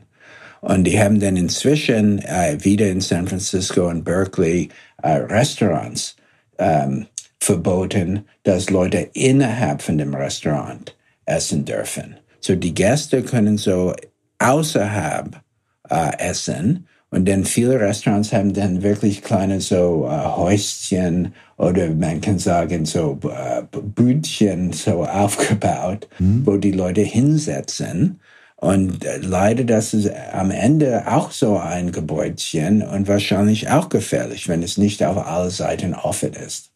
Und 0.61 0.85
die 0.85 0.99
haben 0.99 1.19
dann 1.19 1.37
inzwischen 1.37 2.19
äh, 2.19 2.57
wieder 2.61 2.87
in 2.87 3.01
San 3.01 3.27
Francisco 3.27 3.87
und 3.87 4.03
Berkeley 4.03 4.69
äh, 5.03 5.11
Restaurants 5.11 6.15
ähm, 6.57 7.05
verboten, 7.39 8.25
dass 8.43 8.71
Leute 8.71 9.09
innerhalb 9.13 9.83
von 9.83 9.97
dem 9.99 10.15
Restaurant 10.15 10.94
essen 11.25 11.65
dürfen. 11.65 12.17
So 12.39 12.55
die 12.55 12.73
Gäste 12.73 13.23
können 13.23 13.57
so 13.57 13.93
außerhalb 14.39 15.41
äh, 15.89 16.17
essen 16.19 16.87
und 17.15 17.29
dann 17.29 17.45
viele 17.45 17.79
Restaurants 17.79 18.33
haben 18.33 18.53
dann 18.53 18.83
wirklich 18.83 19.21
kleine 19.21 19.61
so 19.61 20.05
äh, 20.09 20.25
Häuschen 20.25 21.33
oder 21.57 21.89
man 21.89 22.19
kann 22.19 22.39
sagen 22.39 22.85
so 22.85 23.17
äh, 23.23 23.63
Bütchen 23.71 24.73
so 24.73 25.05
aufgebaut, 25.05 26.09
mhm. 26.19 26.45
wo 26.45 26.57
die 26.57 26.71
Leute 26.71 27.01
hinsetzen. 27.01 28.19
Und 28.57 29.05
äh, 29.05 29.17
leider, 29.17 29.63
das 29.63 29.93
ist 29.93 30.11
am 30.33 30.51
Ende 30.51 31.03
auch 31.07 31.31
so 31.31 31.57
ein 31.57 31.91
Gebäudchen 31.91 32.81
und 32.81 33.07
wahrscheinlich 33.07 33.69
auch 33.69 33.89
gefährlich, 33.89 34.49
wenn 34.49 34.63
es 34.63 34.77
nicht 34.77 35.03
auf 35.03 35.25
alle 35.25 35.51
Seiten 35.51 35.93
offen 35.93 36.33
ist. 36.33 36.71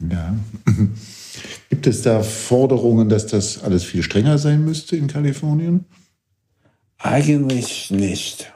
Ja. 0.00 0.34
Gibt 1.70 1.86
es 1.86 2.02
da 2.02 2.22
Forderungen, 2.22 3.08
dass 3.08 3.26
das 3.26 3.62
alles 3.62 3.84
viel 3.84 4.02
strenger 4.02 4.38
sein 4.38 4.64
müsste 4.64 4.96
in 4.96 5.06
Kalifornien? 5.06 5.84
Eigentlich 6.98 7.90
nicht. 7.90 8.52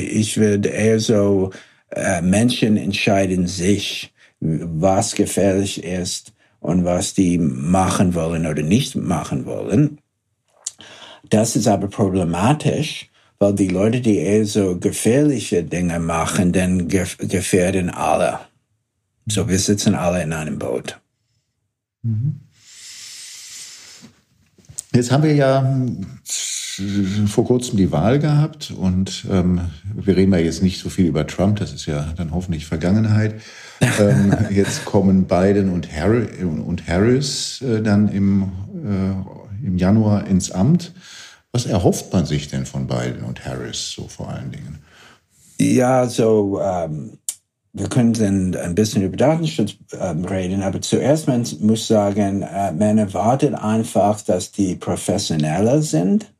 Ich 0.00 0.38
würde 0.38 0.70
eher 0.70 1.00
so, 1.00 1.50
äh, 1.90 2.22
Menschen 2.22 2.76
entscheiden 2.76 3.46
sich, 3.46 4.12
was 4.40 5.14
gefährlich 5.14 5.84
ist 5.84 6.32
und 6.60 6.84
was 6.84 7.14
die 7.14 7.38
machen 7.38 8.14
wollen 8.14 8.46
oder 8.46 8.62
nicht 8.62 8.96
machen 8.96 9.46
wollen. 9.46 9.98
Das 11.30 11.56
ist 11.56 11.68
aber 11.68 11.88
problematisch, 11.88 13.10
weil 13.38 13.54
die 13.54 13.68
Leute, 13.68 14.00
die 14.00 14.18
eher 14.18 14.46
so 14.46 14.78
gefährliche 14.78 15.62
Dinge 15.62 15.98
machen, 16.00 16.52
dann 16.52 16.88
gefährden 16.88 17.90
alle. 17.90 18.40
So, 19.26 19.48
wir 19.48 19.58
sitzen 19.58 19.94
alle 19.94 20.22
in 20.22 20.32
einem 20.32 20.58
Boot. 20.58 20.98
Jetzt 24.92 25.10
haben 25.10 25.22
wir 25.22 25.34
ja 25.34 25.86
vor 27.26 27.44
kurzem 27.44 27.76
die 27.76 27.90
Wahl 27.90 28.18
gehabt 28.18 28.70
und 28.70 29.26
ähm, 29.30 29.60
wir 29.94 30.16
reden 30.16 30.32
ja 30.32 30.38
jetzt 30.38 30.62
nicht 30.62 30.80
so 30.80 30.88
viel 30.88 31.06
über 31.06 31.26
Trump, 31.26 31.58
das 31.58 31.72
ist 31.72 31.86
ja 31.86 32.12
dann 32.16 32.32
hoffentlich 32.32 32.66
Vergangenheit. 32.66 33.40
ähm, 34.00 34.34
jetzt 34.50 34.84
kommen 34.84 35.24
Biden 35.24 35.70
und, 35.70 35.92
Harry, 35.92 36.42
und 36.42 36.86
Harris 36.86 37.62
äh, 37.62 37.82
dann 37.82 38.08
im, 38.08 38.52
äh, 38.84 39.66
im 39.66 39.76
Januar 39.76 40.26
ins 40.26 40.50
Amt. 40.50 40.92
Was 41.52 41.66
erhofft 41.66 42.12
man 42.12 42.26
sich 42.26 42.48
denn 42.48 42.66
von 42.66 42.86
Biden 42.86 43.24
und 43.24 43.44
Harris 43.44 43.92
so 43.92 44.06
vor 44.06 44.28
allen 44.28 44.52
Dingen? 44.52 44.78
Ja, 45.60 46.06
so 46.06 46.60
ähm, 46.60 47.18
wir 47.72 47.88
können 47.88 48.12
dann 48.12 48.56
ein 48.56 48.74
bisschen 48.74 49.02
über 49.02 49.16
Datenschutz 49.16 49.76
äh, 49.92 50.04
reden, 50.04 50.62
aber 50.62 50.80
zuerst 50.80 51.28
man 51.28 51.46
muss 51.60 51.86
sagen, 51.86 52.42
äh, 52.42 52.72
man 52.72 52.98
erwartet 52.98 53.54
einfach, 53.54 54.20
dass 54.22 54.52
die 54.52 54.74
professioneller 54.74 55.82
sind 55.82 56.32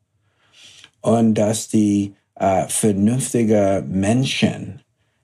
und 1.01 1.35
dass 1.35 1.69
die 1.69 2.15
äh, 2.35 2.67
vernünftige 2.69 3.85
Menschen 3.87 4.81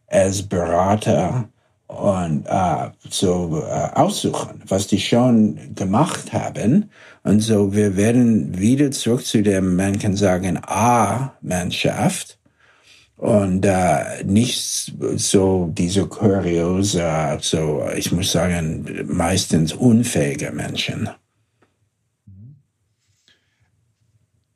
als 0.07 0.43
Berater 0.43 1.49
und 1.87 2.47
äh, 2.47 2.91
so 3.09 3.63
äh, 3.67 3.91
aussuchen, 3.95 4.63
was 4.67 4.87
die 4.87 5.01
schon 5.01 5.75
gemacht 5.75 6.33
haben. 6.33 6.91
Und 7.23 7.41
so 7.41 7.75
wir 7.75 7.97
werden 7.97 8.59
wieder 8.59 8.91
zurück 8.91 9.25
zu 9.25 9.43
dem, 9.43 9.77
man 9.77 9.99
kann 9.99 10.17
sagen, 10.17 10.59
A-Mannschaft 10.63 12.39
und 13.17 13.65
äh, 13.65 14.25
nicht 14.25 14.93
so 15.17 15.73
diese 15.73 16.07
kuriose, 16.07 17.39
so 17.41 17.83
ich 17.97 18.13
muss 18.13 18.33
sagen, 18.33 19.07
meistens 19.07 19.73
unfähige 19.73 20.51
Menschen. 20.53 21.09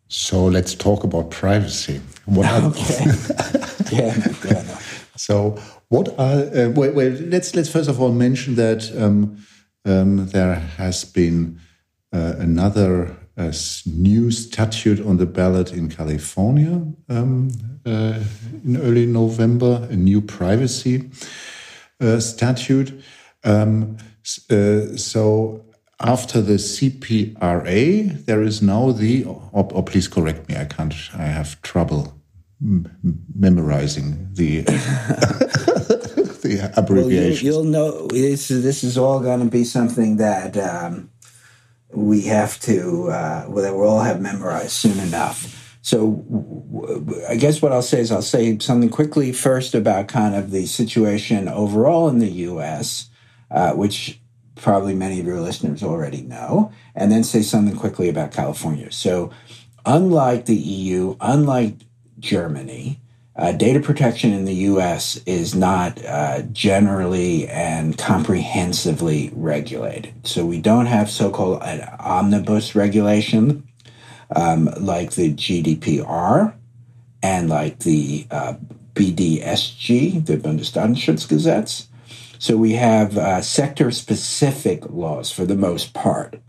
So 0.08 0.48
let's 0.48 0.74
talk 0.74 1.04
about 1.04 1.30
privacy. 1.30 2.00
What 2.24 2.46
okay. 2.64 3.04
yeah. 3.92 4.14
yeah 4.44 4.62
no. 4.62 4.78
So 5.16 5.58
what 5.88 6.18
are 6.18 6.48
uh, 6.54 6.70
well, 6.70 6.92
well, 6.92 7.10
Let's 7.10 7.54
let's 7.54 7.68
first 7.68 7.90
of 7.90 8.00
all 8.00 8.12
mention 8.12 8.54
that 8.56 8.90
um, 8.96 9.44
um, 9.84 10.26
there 10.28 10.54
has 10.54 11.04
been 11.04 11.60
uh, 12.12 12.34
another 12.38 13.17
uh, 13.38 13.52
new 13.86 14.30
statute 14.30 15.04
on 15.06 15.16
the 15.16 15.26
ballot 15.26 15.72
in 15.72 15.88
California 15.88 16.82
um, 17.08 17.50
uh, 17.86 18.20
in 18.64 18.76
early 18.76 19.06
November, 19.06 19.86
a 19.90 19.96
new 19.96 20.20
privacy 20.20 21.08
uh, 22.00 22.18
statute. 22.18 23.00
Um, 23.44 23.96
uh, 24.50 24.96
so 24.96 25.64
after 26.00 26.40
the 26.40 26.54
CPRA, 26.54 28.24
there 28.26 28.42
is 28.42 28.60
now 28.60 28.90
the, 28.92 29.24
or, 29.24 29.50
or, 29.52 29.84
please 29.84 30.08
correct 30.08 30.48
me, 30.48 30.56
I 30.56 30.64
can't, 30.64 30.94
I 31.14 31.26
have 31.26 31.60
trouble 31.62 32.14
memorizing 32.60 34.28
the 34.32 34.62
the 36.42 36.72
abbreviation. 36.76 37.46
Well, 37.48 37.54
you, 37.54 37.58
will 37.58 37.64
know 37.64 38.06
this. 38.08 38.48
This 38.48 38.82
is 38.82 38.98
all 38.98 39.20
going 39.20 39.40
to 39.40 39.46
be 39.46 39.64
something 39.64 40.16
that 40.16 40.56
um, 40.56 41.10
we 41.92 42.22
have 42.22 42.60
to 42.60 43.08
uh, 43.10 43.46
well, 43.48 43.64
that 43.64 43.74
we'll 43.74 43.88
all 43.88 44.00
have 44.00 44.20
memorized 44.20 44.72
soon 44.72 44.98
enough. 45.00 45.54
So, 45.80 46.24
I 47.28 47.36
guess 47.36 47.62
what 47.62 47.72
I'll 47.72 47.82
say 47.82 48.00
is 48.00 48.12
I'll 48.12 48.20
say 48.20 48.58
something 48.58 48.90
quickly 48.90 49.32
first 49.32 49.74
about 49.74 50.08
kind 50.08 50.34
of 50.34 50.50
the 50.50 50.66
situation 50.66 51.48
overall 51.48 52.08
in 52.08 52.18
the 52.18 52.28
U.S., 52.28 53.08
uh, 53.50 53.72
which 53.72 54.20
probably 54.56 54.94
many 54.94 55.20
of 55.20 55.26
your 55.26 55.40
listeners 55.40 55.82
already 55.82 56.20
know, 56.20 56.72
and 56.94 57.10
then 57.10 57.24
say 57.24 57.42
something 57.42 57.76
quickly 57.76 58.08
about 58.08 58.32
California. 58.32 58.92
So, 58.92 59.30
unlike 59.86 60.44
the 60.44 60.56
EU, 60.56 61.16
unlike 61.20 61.76
Germany, 62.18 63.00
uh, 63.38 63.52
data 63.52 63.78
protection 63.78 64.32
in 64.32 64.44
the 64.44 64.54
US 64.54 65.16
is 65.24 65.54
not 65.54 66.04
uh, 66.04 66.42
generally 66.52 67.46
and 67.48 67.96
comprehensively 67.96 69.30
regulated. 69.32 70.12
So 70.24 70.44
we 70.44 70.60
don't 70.60 70.86
have 70.86 71.08
so 71.08 71.30
called 71.30 71.62
an 71.62 71.88
omnibus 72.00 72.74
regulation 72.74 73.68
um, 74.34 74.68
like 74.78 75.12
the 75.12 75.32
GDPR 75.32 76.54
and 77.22 77.48
like 77.48 77.78
the 77.80 78.26
uh, 78.30 78.54
BDSG, 78.94 80.26
the 80.26 80.36
Bundesdatenschutzgesetz. 80.36 81.86
So 82.40 82.56
we 82.56 82.72
have 82.72 83.16
uh, 83.16 83.40
sector 83.42 83.92
specific 83.92 84.88
laws 84.90 85.30
for 85.30 85.44
the 85.44 85.56
most 85.56 85.94
part. 85.94 86.40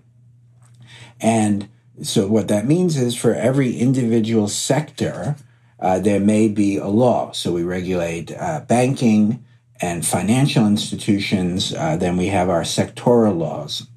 And 1.21 1.69
so 2.01 2.27
what 2.27 2.47
that 2.47 2.65
means 2.65 2.97
is 2.97 3.15
for 3.15 3.33
every 3.35 3.77
individual 3.77 4.47
sector, 4.47 5.35
uh, 5.81 5.99
there 5.99 6.19
may 6.19 6.47
be 6.47 6.77
a 6.77 6.87
law. 6.87 7.31
So 7.31 7.51
we 7.51 7.63
regulate 7.63 8.31
uh, 8.31 8.61
banking 8.61 9.45
and 9.81 10.05
financial 10.05 10.67
institutions. 10.67 11.73
Uh, 11.73 11.95
then 11.95 12.17
we 12.17 12.27
have 12.27 12.49
our 12.49 12.63
sectoral 12.63 13.37
laws, 13.37 13.87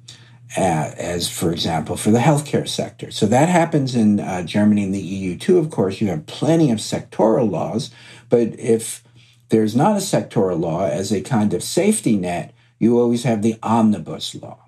uh, 0.57 0.91
as 0.97 1.29
for 1.29 1.51
example, 1.51 1.97
for 1.97 2.11
the 2.11 2.19
healthcare 2.19 2.67
sector. 2.67 3.11
So 3.11 3.25
that 3.27 3.49
happens 3.49 3.95
in 3.95 4.19
uh, 4.19 4.43
Germany 4.43 4.83
and 4.83 4.93
the 4.93 5.01
EU 5.01 5.37
too. 5.37 5.57
Of 5.57 5.69
course, 5.69 5.99
you 5.99 6.07
have 6.07 6.25
plenty 6.25 6.71
of 6.71 6.79
sectoral 6.79 7.49
laws, 7.49 7.91
but 8.29 8.57
if 8.59 9.03
there's 9.49 9.75
not 9.75 9.97
a 9.97 9.99
sectoral 9.99 10.59
law 10.59 10.85
as 10.85 11.11
a 11.11 11.21
kind 11.21 11.53
of 11.53 11.63
safety 11.63 12.15
net, 12.15 12.53
you 12.79 12.99
always 12.99 13.23
have 13.23 13.41
the 13.41 13.57
omnibus 13.61 14.35
law. 14.35 14.65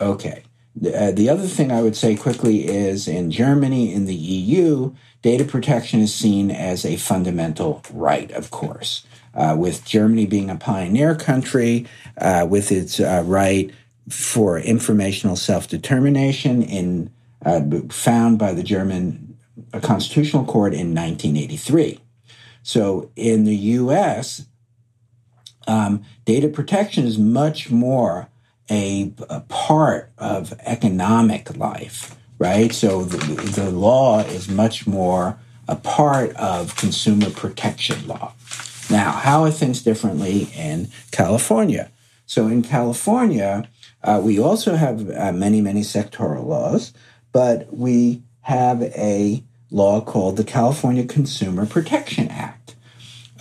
Okay. 0.00 0.44
Uh, 0.78 1.10
the 1.10 1.28
other 1.28 1.46
thing 1.46 1.72
I 1.72 1.82
would 1.82 1.96
say 1.96 2.16
quickly 2.16 2.66
is 2.66 3.08
in 3.08 3.30
Germany, 3.30 3.92
in 3.92 4.06
the 4.06 4.14
EU, 4.14 4.94
data 5.20 5.44
protection 5.44 6.00
is 6.00 6.14
seen 6.14 6.50
as 6.50 6.84
a 6.84 6.96
fundamental 6.96 7.82
right, 7.92 8.30
of 8.30 8.50
course. 8.50 9.04
Uh, 9.34 9.54
with 9.56 9.84
Germany 9.84 10.26
being 10.26 10.50
a 10.50 10.56
pioneer 10.56 11.14
country, 11.14 11.86
uh, 12.18 12.46
with 12.48 12.72
its 12.72 12.98
uh, 12.98 13.22
right 13.26 13.70
for 14.08 14.58
informational 14.58 15.36
self 15.36 15.68
determination, 15.68 16.62
in 16.62 17.10
uh, 17.44 17.60
found 17.90 18.38
by 18.38 18.52
the 18.52 18.62
German 18.62 19.36
uh, 19.72 19.80
Constitutional 19.80 20.44
Court 20.44 20.72
in 20.72 20.94
1983. 20.94 22.00
So 22.62 23.10
in 23.16 23.44
the 23.44 23.56
U.S., 23.56 24.46
um, 25.66 26.02
data 26.24 26.48
protection 26.48 27.06
is 27.06 27.18
much 27.18 27.70
more 27.70 28.28
a, 28.70 29.12
a 29.28 29.40
part 29.40 30.12
of 30.18 30.54
economic 30.64 31.56
life 31.56 32.16
right? 32.40 32.72
So 32.72 33.04
the, 33.04 33.18
the 33.52 33.70
law 33.70 34.20
is 34.20 34.48
much 34.48 34.86
more 34.88 35.38
a 35.68 35.76
part 35.76 36.34
of 36.36 36.74
consumer 36.74 37.30
protection 37.30 38.08
law. 38.08 38.32
Now, 38.90 39.12
how 39.12 39.44
are 39.44 39.52
things 39.52 39.82
differently 39.82 40.48
in 40.56 40.88
California? 41.12 41.92
So 42.26 42.48
in 42.48 42.62
California, 42.62 43.68
uh, 44.02 44.20
we 44.24 44.40
also 44.40 44.74
have 44.74 45.08
uh, 45.10 45.32
many, 45.32 45.60
many 45.60 45.82
sectoral 45.82 46.46
laws, 46.46 46.92
but 47.30 47.72
we 47.72 48.22
have 48.40 48.82
a 48.82 49.44
law 49.70 50.00
called 50.00 50.38
the 50.38 50.44
California 50.44 51.04
Consumer 51.04 51.66
Protection 51.66 52.28
Act, 52.28 52.74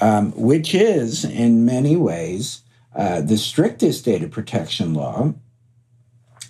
um, 0.02 0.34
which 0.34 0.76
is 0.76 1.24
in 1.24 1.66
many 1.66 1.96
ways 1.96 2.62
uh, 2.96 3.22
the 3.22 3.38
strictest 3.38 4.06
data 4.06 4.28
protection 4.28 4.94
law 4.94 5.34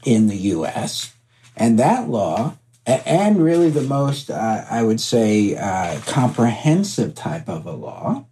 in 0.06 0.28
the 0.28 0.38
US. 0.38 1.14
And 1.56 1.78
that 1.78 2.10
law, 2.10 2.58
and 2.86 3.44
really 3.44 3.70
the 3.70 3.82
most, 3.82 4.30
uh, 4.30 4.66
I 4.70 4.84
would 4.84 5.02
say, 5.02 5.56
uh, 5.56 6.00
comprehensive 6.06 7.14
type 7.16 7.50
of 7.50 7.66
a 7.66 7.72
law, 7.72 8.26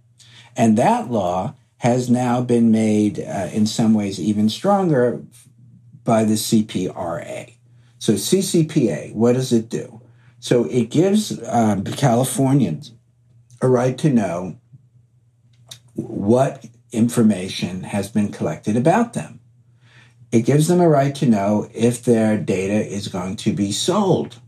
and 0.56 0.78
that 0.78 1.12
law 1.12 1.56
has 1.78 2.10
now 2.10 2.42
been 2.42 2.72
made 2.72 3.20
uh, 3.20 3.50
in 3.54 3.68
some 3.68 3.94
ways 3.94 4.20
even 4.20 4.50
stronger 4.50 5.22
by 6.04 6.24
the 6.24 6.34
CPRA. 6.34 7.54
So, 8.00 8.14
CCPA, 8.14 9.14
what 9.14 9.34
does 9.34 9.52
it 9.52 9.70
do? 9.70 10.02
So, 10.40 10.66
it 10.66 10.90
gives 10.90 11.38
um, 11.48 11.84
Californians 11.84 12.94
a 13.62 13.68
right 13.68 13.98
to 13.98 14.10
know 14.10 14.58
what 15.94 16.66
information 16.92 17.84
has 17.84 18.10
been 18.10 18.32
collected 18.32 18.76
about 18.76 19.14
them. 19.14 19.40
It 20.32 20.42
gives 20.42 20.68
them 20.68 20.80
a 20.80 20.90
right 20.90 21.16
to 21.16 21.26
know 21.26 21.70
if 21.74 22.04
their 22.04 22.38
data 22.38 22.86
is 22.86 23.08
going 23.08 23.38
to 23.38 23.54
be 23.54 23.72
sold 23.72 24.40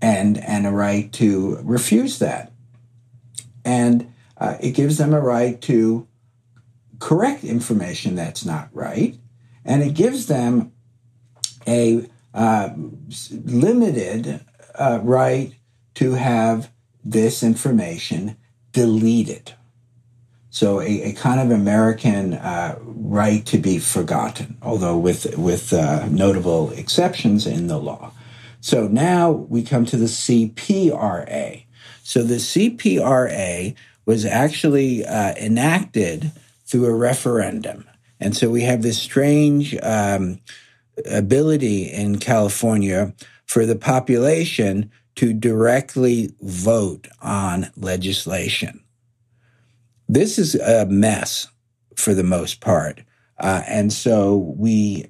and, 0.00 0.38
and 0.38 0.66
a 0.66 0.70
right 0.70 1.12
to 1.14 1.58
refuse 1.62 2.18
that. 2.18 2.52
And 3.64 4.12
uh, 4.38 4.56
it 4.60 4.72
gives 4.72 4.96
them 4.96 5.12
a 5.12 5.20
right 5.20 5.60
to 5.62 6.08
correct 6.98 7.44
information 7.44 8.14
that's 8.14 8.44
not 8.44 8.70
right. 8.72 9.18
And 9.64 9.82
it 9.82 9.94
gives 9.94 10.26
them 10.26 10.72
a 11.66 12.06
uh, 12.32 12.70
limited 13.30 14.44
uh, 14.74 15.00
right 15.02 15.54
to 15.94 16.12
have 16.12 16.70
this 17.04 17.42
information 17.42 18.36
deleted. 18.72 19.54
So 20.50 20.80
a, 20.80 21.02
a 21.02 21.12
kind 21.12 21.40
of 21.40 21.56
American 21.56 22.34
uh, 22.34 22.76
right 22.82 23.46
to 23.46 23.58
be 23.58 23.78
forgotten, 23.78 24.58
although 24.62 24.98
with 24.98 25.38
with 25.38 25.72
uh, 25.72 26.06
notable 26.08 26.70
exceptions 26.72 27.46
in 27.46 27.68
the 27.68 27.78
law. 27.78 28.12
So 28.60 28.88
now 28.88 29.30
we 29.30 29.62
come 29.62 29.86
to 29.86 29.96
the 29.96 30.06
CPRA. 30.06 31.64
So 32.02 32.22
the 32.24 32.36
CPRA 32.36 33.74
was 34.04 34.24
actually 34.24 35.06
uh, 35.06 35.34
enacted 35.36 36.32
through 36.66 36.86
a 36.86 36.94
referendum, 36.94 37.88
and 38.18 38.36
so 38.36 38.50
we 38.50 38.62
have 38.62 38.82
this 38.82 38.98
strange 38.98 39.76
um, 39.82 40.40
ability 41.08 41.84
in 41.84 42.18
California 42.18 43.14
for 43.46 43.66
the 43.66 43.76
population 43.76 44.90
to 45.14 45.32
directly 45.32 46.32
vote 46.40 47.06
on 47.22 47.70
legislation. 47.76 48.82
This 50.12 50.40
is 50.40 50.56
a 50.56 50.86
mess 50.86 51.46
for 51.94 52.14
the 52.14 52.24
most 52.24 52.60
part. 52.60 53.04
Uh, 53.38 53.62
and 53.68 53.92
so 53.92 54.38
we, 54.38 55.06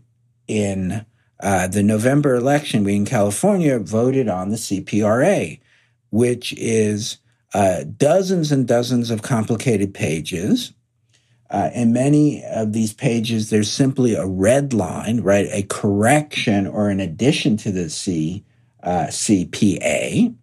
in 0.46 1.06
uh, 1.42 1.68
the 1.68 1.82
November 1.82 2.34
election, 2.34 2.84
we 2.84 2.96
in 2.96 3.06
California 3.06 3.78
voted 3.78 4.28
on 4.28 4.50
the 4.50 4.58
CPRA, 4.58 5.58
which 6.10 6.52
is 6.58 7.16
uh, 7.54 7.84
dozens 7.96 8.52
and 8.52 8.68
dozens 8.68 9.10
of 9.10 9.22
complicated 9.22 9.94
pages. 9.94 10.74
Uh, 11.48 11.70
in 11.74 11.94
many 11.94 12.44
of 12.44 12.74
these 12.74 12.92
pages, 12.92 13.48
there's 13.48 13.72
simply 13.72 14.14
a 14.14 14.26
red 14.26 14.74
line, 14.74 15.22
right? 15.22 15.48
A 15.50 15.62
correction 15.62 16.66
or 16.66 16.90
an 16.90 17.00
addition 17.00 17.56
to 17.56 17.72
the 17.72 17.88
C, 17.88 18.44
uh, 18.82 19.06
CPA. 19.06 20.34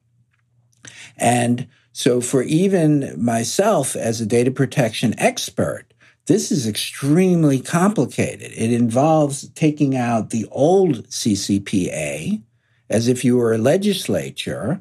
And 1.15 1.67
so, 1.97 2.21
for 2.21 2.43
even 2.43 3.15
myself 3.17 3.95
as 3.95 4.21
a 4.21 4.27
data 4.27 4.51
protection 4.51 5.15
expert, 5.17 5.95
this 6.27 6.51
is 6.51 6.67
extremely 6.67 7.59
complicated. 7.59 8.51
It 8.55 8.71
involves 8.71 9.49
taking 9.55 9.97
out 9.97 10.29
the 10.29 10.45
old 10.51 11.07
CCPA 11.07 12.43
as 12.87 13.07
if 13.07 13.25
you 13.25 13.35
were 13.35 13.51
a 13.51 13.57
legislature 13.57 14.79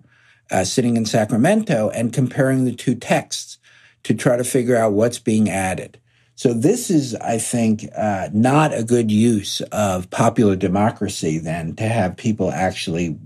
uh, 0.50 0.64
sitting 0.64 0.98
in 0.98 1.06
Sacramento 1.06 1.88
and 1.94 2.12
comparing 2.12 2.66
the 2.66 2.74
two 2.74 2.94
texts 2.94 3.56
to 4.02 4.12
try 4.12 4.36
to 4.36 4.44
figure 4.44 4.76
out 4.76 4.92
what's 4.92 5.18
being 5.18 5.48
added. 5.48 5.98
So 6.34 6.52
this 6.52 6.90
is, 6.90 7.14
I 7.14 7.38
think, 7.38 7.88
uh, 7.96 8.28
not 8.34 8.74
a 8.74 8.84
good 8.84 9.10
use 9.10 9.62
of 9.72 10.10
popular 10.10 10.54
democracy 10.54 11.38
then 11.38 11.76
to 11.76 11.84
have 11.84 12.18
people 12.18 12.52
actually 12.52 13.16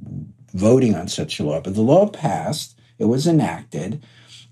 voting 0.54 0.94
on 0.94 1.08
such 1.08 1.40
a 1.40 1.42
law. 1.42 1.60
But 1.60 1.74
the 1.74 1.80
law 1.80 2.06
passed, 2.06 2.76
it 3.00 3.06
was 3.06 3.26
enacted. 3.26 4.04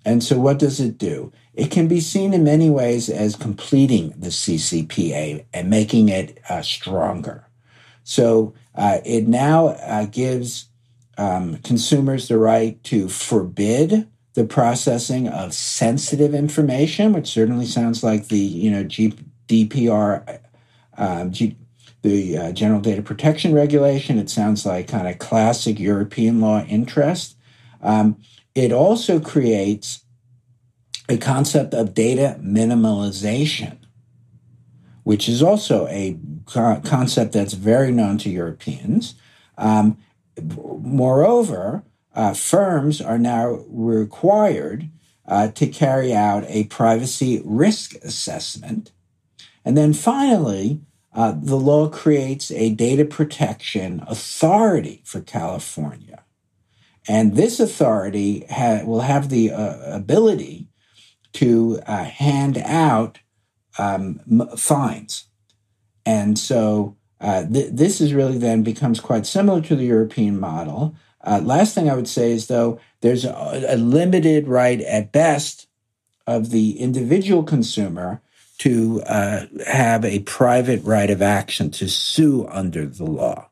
And 0.05 0.25
so 0.25 0.39
what 0.39 0.59
does 0.59 0.81
it 0.81 0.99
do? 0.99 1.33
It 1.55 1.71
can 1.71 1.87
be 1.87 2.01
seen 2.01 2.33
in 2.33 2.43
many 2.43 2.71
ways 2.71 3.09
as 3.09 3.37
completing 3.37 4.11
the 4.17 4.29
CCPA 4.29 5.45
and 5.53 5.69
making 5.69 6.09
it 6.09 6.39
uh, 6.49 6.63
stronger. 6.63 7.47
So 8.05 8.55
uh, 8.75 8.99
it 9.05 9.29
now 9.29 9.69
uh, 9.69 10.07
gives 10.07 10.69
um, 11.19 11.59
consumers 11.59 12.29
the 12.29 12.39
right 12.39 12.83
to 12.85 13.09
forbid 13.09 14.09
the 14.35 14.45
processing 14.45 15.29
of 15.29 15.53
sensitive 15.53 16.33
information, 16.33 17.13
which 17.13 17.27
certainly 17.27 17.67
sounds 17.67 18.03
like 18.03 18.29
the 18.29 18.39
you 18.39 18.71
know 18.71 18.85
GDPR, 18.85 20.39
um, 20.97 21.33
G, 21.33 21.57
the 22.03 22.39
uh, 22.39 22.53
General 22.53 22.81
Data 22.81 23.03
Protection 23.03 23.53
Regulation. 23.53 24.19
It 24.19 24.31
sounds 24.31 24.65
like 24.65 24.87
kind 24.87 25.09
of 25.09 25.19
classic 25.19 25.81
European 25.81 26.41
law 26.41 26.63
interest. 26.63 27.37
Um, 27.83 28.17
it 28.59 28.73
also 28.73 29.21
creates 29.21 30.03
a 31.09 31.17
concept 31.17 31.75
of 31.75 31.95
data 31.95 32.37
minimalization, 32.43 33.79
which 35.05 35.29
is 35.29 35.45
also 35.45 35.87
a 35.87 36.19
co- 36.47 36.81
concept 36.85 37.33
that's 37.33 37.53
very 37.55 37.93
known 37.93 38.19
to 38.19 38.29
Europeans. 38.29 39.15
Um, 39.57 39.97
moreover, 40.43 41.85
uh, 42.17 42.35
firms 42.35 43.01
are 43.01 43.19
now 43.19 43.65
required 43.69 44.91
uh, 45.29 45.49
to 45.53 45.69
carry 45.69 46.13
out 46.13 46.45
a 46.49 46.65
privacy 46.65 47.41
risk 47.45 47.95
assessment. 48.03 48.91
And 49.65 49.77
then 49.77 49.93
finally, 49.93 50.81
uh, 51.15 51.33
the 51.41 51.57
law 51.57 51.89
creates 51.89 52.51
a 52.51 52.71
data 52.71 53.05
protection 53.05 54.03
authority 54.09 55.03
for 55.05 55.21
California. 55.21 56.18
And 57.09 57.35
this 57.35 57.59
authority 57.59 58.45
ha- 58.51 58.83
will 58.85 59.01
have 59.01 59.31
the 59.31 59.51
uh, 59.51 59.97
ability 59.97 60.69
to 61.35 61.81
uh, 61.87 62.05
hand 62.05 62.59
out 62.59 63.19
um, 63.79 64.21
m- 64.31 64.57
fines. 64.57 65.25
And 66.05 66.39
so 66.39 66.97
uh, 67.21 67.47
th- 67.47 67.73
this 67.73 68.01
is 68.01 68.13
really 68.13 68.39
then 68.39 68.63
becomes 68.63 69.01
quite 69.01 69.27
similar 69.27 69.63
to 69.63 69.75
the 69.75 69.87
European 69.87 70.39
model. 70.39 70.95
Uh, 71.23 71.41
last 71.43 71.75
thing 71.75 71.89
I 71.89 71.95
would 71.95 72.09
say 72.09 72.33
is, 72.33 72.47
though, 72.47 72.79
there's 73.01 73.25
a, 73.25 73.65
a 73.69 73.77
limited 73.77 74.47
right 74.47 74.81
at 74.83 75.11
best 75.11 75.67
of 76.27 76.51
the 76.51 76.79
individual 76.79 77.43
consumer 77.43 78.21
to 78.59 79.03
uh, 79.07 79.47
have 79.67 80.05
a 80.05 80.21
private 80.21 80.83
right 80.85 81.11
of 81.11 81.23
action 81.23 81.71
to 81.71 81.89
sue 81.89 82.47
under 82.49 82.87
the 82.87 83.05
law. 83.05 83.49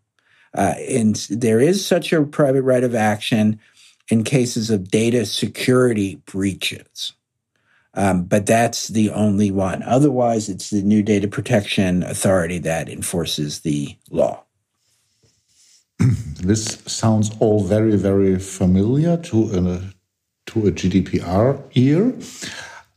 Uh, 0.56 0.74
and 0.88 1.16
there 1.30 1.60
is 1.60 1.84
such 1.84 2.12
a 2.12 2.22
private 2.24 2.62
right 2.62 2.84
of 2.84 2.94
action 2.94 3.60
in 4.10 4.24
cases 4.24 4.70
of 4.70 4.90
data 4.90 5.26
security 5.26 6.16
breaches. 6.26 7.12
Um, 7.94 8.24
but 8.24 8.46
that's 8.46 8.88
the 8.88 9.10
only 9.10 9.50
one. 9.50 9.82
Otherwise, 9.82 10.48
it's 10.48 10.70
the 10.70 10.82
new 10.82 11.02
Data 11.02 11.28
Protection 11.28 12.02
Authority 12.02 12.58
that 12.58 12.88
enforces 12.90 13.60
the 13.60 13.96
law. 14.10 14.44
this 15.98 16.78
sounds 16.86 17.30
all 17.40 17.64
very, 17.64 17.96
very 17.96 18.38
familiar 18.38 19.16
to 19.16 19.44
a, 19.44 20.50
to 20.50 20.66
a 20.66 20.72
GDPR 20.72 21.62
ear. 21.74 22.14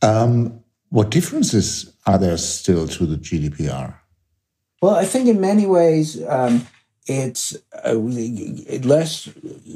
Um, 0.02 0.62
what 0.90 1.10
differences 1.10 1.94
are 2.06 2.18
there 2.18 2.36
still 2.36 2.86
to 2.88 3.06
the 3.06 3.16
GDPR? 3.16 3.94
Well, 4.82 4.94
I 4.94 5.04
think 5.06 5.28
in 5.28 5.40
many 5.40 5.66
ways 5.66 6.22
um, 6.24 6.66
it's 7.06 7.56
uh, 7.84 7.94
less 7.94 9.28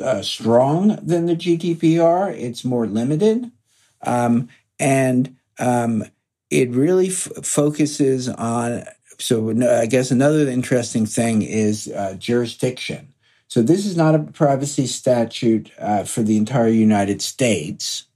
uh, 0.03 0.23
strong 0.23 0.99
than 1.03 1.27
the 1.27 1.37
GDPR. 1.37 2.33
It's 2.33 2.65
more 2.65 2.87
limited, 2.87 3.51
um, 4.03 4.49
and 4.79 5.37
um, 5.59 6.05
it 6.51 6.71
really 6.71 7.09
focuses 7.09 8.29
on. 8.29 8.85
So, 9.19 9.51
I 9.51 9.87
guess 9.87 10.11
another 10.11 10.49
interesting 10.49 11.07
thing 11.07 11.43
is 11.43 11.89
uh, 11.89 12.17
jurisdiction. 12.19 13.15
So 13.55 13.63
this 13.63 13.87
is 13.87 13.97
not 13.97 14.17
a 14.17 14.19
privacy 14.19 14.89
statute 14.89 15.71
uh, 15.79 16.03
for 16.03 16.25
the 16.25 16.37
entire 16.37 16.67
United 16.67 17.23
States, 17.23 18.07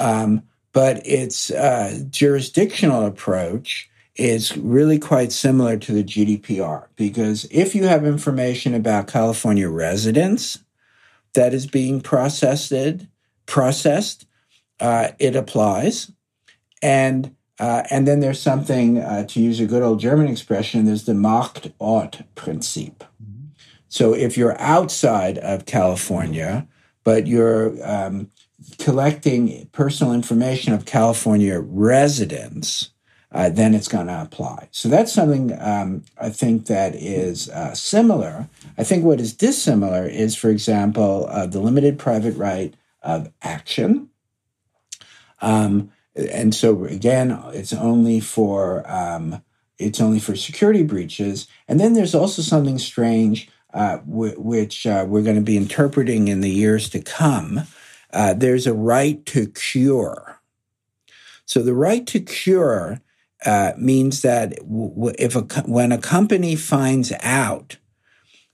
um, 0.00 0.44
but 0.72 1.06
its 1.06 1.50
uh, 1.50 2.00
jurisdictional 2.08 3.04
approach 3.04 3.90
is 4.16 4.56
really 4.56 4.98
quite 4.98 5.32
similar 5.32 5.76
to 5.76 5.92
the 5.92 6.04
GDPR 6.04 6.86
because 6.96 7.46
if 7.50 7.74
you 7.74 7.84
have 7.84 8.06
information 8.06 8.74
about 8.74 9.06
California 9.08 9.68
residents 9.68 10.58
that 11.34 11.52
is 11.52 11.66
being 11.66 12.00
processed, 12.00 13.06
processed, 13.46 14.26
uh, 14.80 15.08
it 15.18 15.36
applies, 15.36 16.10
and 16.82 17.34
uh, 17.58 17.84
and 17.90 18.06
then 18.06 18.20
there's 18.20 18.40
something 18.40 18.98
uh, 18.98 19.24
to 19.26 19.40
use 19.40 19.60
a 19.60 19.66
good 19.66 19.82
old 19.82 19.98
German 19.98 20.28
expression. 20.28 20.84
There's 20.84 21.04
the 21.04 21.14
Marktort-Prinzip. 21.14 23.02
So 23.88 24.14
if 24.14 24.36
you're 24.36 24.60
outside 24.60 25.38
of 25.38 25.64
California, 25.64 26.68
but 27.02 27.26
you're 27.26 27.74
um, 27.82 28.30
collecting 28.78 29.68
personal 29.72 30.12
information 30.12 30.74
of 30.74 30.84
California 30.84 31.58
residents, 31.60 32.90
uh, 33.36 33.50
then 33.50 33.74
it's 33.74 33.88
going 33.88 34.06
to 34.06 34.22
apply. 34.22 34.68
So 34.70 34.88
that's 34.88 35.12
something 35.12 35.56
um, 35.60 36.04
I 36.18 36.30
think 36.30 36.66
that 36.66 36.94
is 36.94 37.50
uh, 37.50 37.74
similar. 37.74 38.48
I 38.78 38.84
think 38.84 39.04
what 39.04 39.20
is 39.20 39.34
dissimilar 39.34 40.06
is, 40.06 40.34
for 40.34 40.48
example, 40.48 41.26
uh, 41.28 41.46
the 41.46 41.60
limited 41.60 41.98
private 41.98 42.36
right 42.36 42.74
of 43.02 43.30
action. 43.42 44.08
Um, 45.42 45.92
and 46.14 46.54
so 46.54 46.86
again, 46.86 47.38
it's 47.52 47.74
only 47.74 48.20
for 48.20 48.90
um, 48.90 49.42
it's 49.78 50.00
only 50.00 50.18
for 50.18 50.34
security 50.34 50.82
breaches. 50.82 51.46
And 51.68 51.78
then 51.78 51.92
there's 51.92 52.14
also 52.14 52.40
something 52.40 52.78
strange 52.78 53.50
uh, 53.74 53.98
w- 53.98 54.40
which 54.40 54.86
uh, 54.86 55.04
we're 55.06 55.22
going 55.22 55.36
to 55.36 55.42
be 55.42 55.58
interpreting 55.58 56.28
in 56.28 56.40
the 56.40 56.48
years 56.48 56.88
to 56.88 57.02
come, 57.02 57.60
uh, 58.14 58.32
there's 58.32 58.66
a 58.66 58.72
right 58.72 59.26
to 59.26 59.48
cure. 59.48 60.40
So 61.44 61.62
the 61.62 61.74
right 61.74 62.06
to 62.06 62.20
cure 62.20 63.02
uh, 63.46 63.72
means 63.78 64.22
that 64.22 64.56
w- 64.56 65.14
if 65.18 65.36
a 65.36 65.42
when 65.62 65.92
a 65.92 65.98
company 65.98 66.56
finds 66.56 67.12
out 67.22 67.78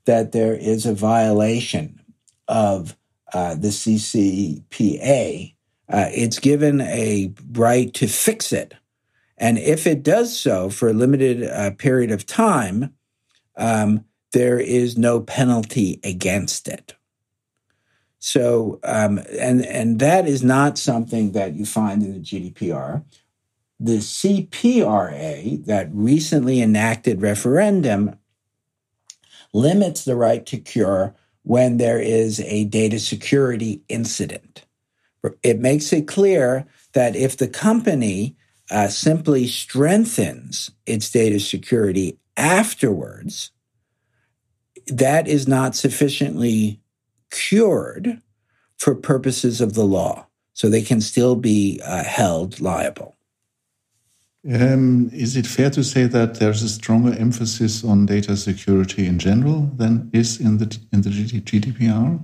that 0.05 0.33
there 0.33 0.55
is 0.55 0.87
a 0.87 0.95
violation 0.95 2.01
of 2.47 2.97
uh, 3.33 3.55
the 3.55 3.69
CCPA, 3.69 5.55
it's 5.89 6.39
given 6.39 6.81
a 6.83 7.33
right 7.53 7.93
to 7.95 8.07
fix 8.07 8.53
it. 8.53 8.75
And 9.39 9.59
if 9.59 9.87
it 9.87 10.03
does 10.03 10.39
so 10.39 10.69
for 10.69 10.89
a 10.89 10.93
limited 10.93 11.79
period 11.79 12.11
of 12.11 12.27
time, 12.27 12.95
um, 13.57 14.05
there 14.33 14.59
is 14.59 14.99
no 14.99 15.21
penalty 15.21 16.01
against 16.05 16.69
it. 16.69 16.95
So, 18.19 18.79
um, 18.85 19.19
and 19.39 19.65
and 19.67 19.99
that 19.99 20.29
is 20.29 20.43
not 20.43 20.79
something 20.79 21.33
that 21.33 21.55
you 21.55 21.67
find 21.67 22.03
in 22.03 22.13
the 22.13 22.21
GDPR. 22.21 23.05
The 23.85 23.99
CPRA, 23.99 25.65
that 25.65 25.89
recently 25.93 26.63
enacted 26.63 27.21
referendum, 27.21 28.15
limits 29.53 30.05
the 30.05 30.15
right 30.15 30.47
to 30.47 30.57
cure 30.57 31.17
when 31.43 31.79
there 31.79 31.99
is 31.99 32.39
a 32.39 32.63
data 32.67 33.01
security 33.01 33.83
incident. 33.89 34.65
It 35.43 35.59
makes 35.59 35.93
it 35.93 36.07
clear 36.07 36.65
that 36.93 37.17
if 37.17 37.37
the 37.37 37.49
company 37.49 38.37
uh, 38.71 38.87
simply 38.87 39.49
strengthens 39.49 40.71
its 40.87 41.11
data 41.11 41.41
security 41.41 42.21
afterwards, 42.37 43.51
that 44.87 45.27
is 45.27 45.49
not 45.49 45.75
sufficiently 45.75 46.81
cured 47.33 48.23
for 48.79 48.95
purposes 48.95 49.61
of 49.61 49.75
the 49.75 49.85
law. 49.85 50.29
So 50.53 50.69
they 50.69 50.83
can 50.83 51.01
still 51.01 51.35
be 51.35 51.81
uh, 51.85 52.05
held 52.05 52.61
liable. 52.61 53.17
Um, 54.51 55.09
is 55.13 55.37
it 55.37 55.47
fair 55.47 55.71
to 55.71 55.85
say 55.85 56.07
that 56.07 56.41
there's 56.41 56.63
a 56.63 56.69
stronger 56.69 57.17
emphasis 57.17 57.85
on 57.85 58.07
data 58.07 58.37
security 58.37 59.07
in 59.07 59.21
general 59.21 59.71
than 59.77 60.11
is 60.13 60.41
in 60.41 60.59
the 60.59 60.77
in 60.93 61.03
the 61.03 61.11
GDPR? 61.11 62.21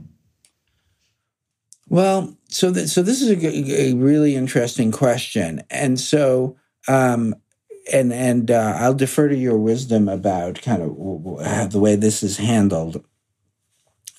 Well, 1.89 2.37
so 2.49 2.73
th 2.73 2.89
so 2.89 3.03
this 3.03 3.23
is 3.23 3.31
a, 3.31 3.91
a, 3.91 3.95
really 3.95 4.35
interesting 4.35 4.91
question, 4.91 5.63
and 5.71 5.99
so 5.99 6.57
um, 6.89 7.37
and 7.93 8.13
and 8.13 8.51
uh, 8.51 8.75
I'll 8.79 8.95
defer 8.95 9.29
to 9.29 9.37
your 9.37 9.57
wisdom 9.57 10.09
about 10.09 10.61
kind 10.61 10.83
of 10.83 11.71
the 11.71 11.79
way 11.81 11.95
this 11.97 12.23
is 12.23 12.39
handled. 12.39 13.05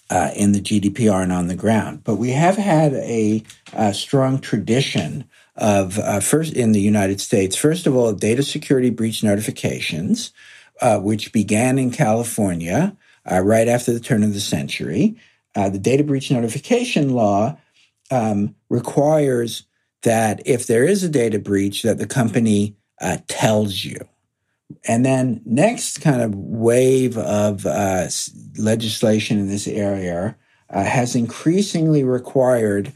uh, 0.09 0.31
in 0.35 0.53
the 0.53 0.61
GDPR 0.61 1.23
and 1.23 1.31
on 1.31 1.47
the 1.47 1.55
ground. 1.55 2.03
But 2.03 2.15
we 2.15 2.31
have 2.31 2.57
had 2.57 2.93
a, 2.93 3.43
a 3.73 3.93
strong 3.93 4.39
tradition 4.39 5.25
of 5.59 5.99
uh, 5.99 6.19
first 6.21 6.53
in 6.53 6.71
the 6.71 6.81
United 6.81 7.21
States, 7.21 7.55
first 7.55 7.85
of 7.85 7.95
all, 7.95 8.13
data 8.13 8.41
security 8.41 8.89
breach 8.89 9.23
notifications, 9.23 10.31
uh, 10.81 10.99
which 10.99 11.33
began 11.33 11.77
in 11.77 11.91
California 11.91 12.95
uh, 13.29 13.41
right 13.41 13.67
after 13.67 13.91
the 13.91 13.99
turn 13.99 14.23
of 14.23 14.33
the 14.33 14.39
century. 14.39 15.17
Uh, 15.55 15.69
the 15.69 15.79
data 15.79 16.03
breach 16.03 16.31
notification 16.31 17.09
law 17.09 17.57
um, 18.09 18.55
requires 18.69 19.65
that 20.03 20.41
if 20.45 20.65
there 20.65 20.85
is 20.85 21.03
a 21.03 21.09
data 21.09 21.37
breach, 21.37 21.83
that 21.83 21.97
the 21.97 22.07
company 22.07 22.77
uh, 23.01 23.17
tells 23.27 23.83
you. 23.83 23.97
And 24.87 25.05
then 25.05 25.41
next 25.45 25.99
kind 25.99 26.21
of 26.21 26.33
wave 26.35 27.17
of 27.17 27.65
uh, 27.65 28.07
legislation 28.57 29.39
in 29.39 29.47
this 29.47 29.67
area 29.67 30.37
has 30.69 31.15
increasingly 31.15 32.03
required 32.03 32.93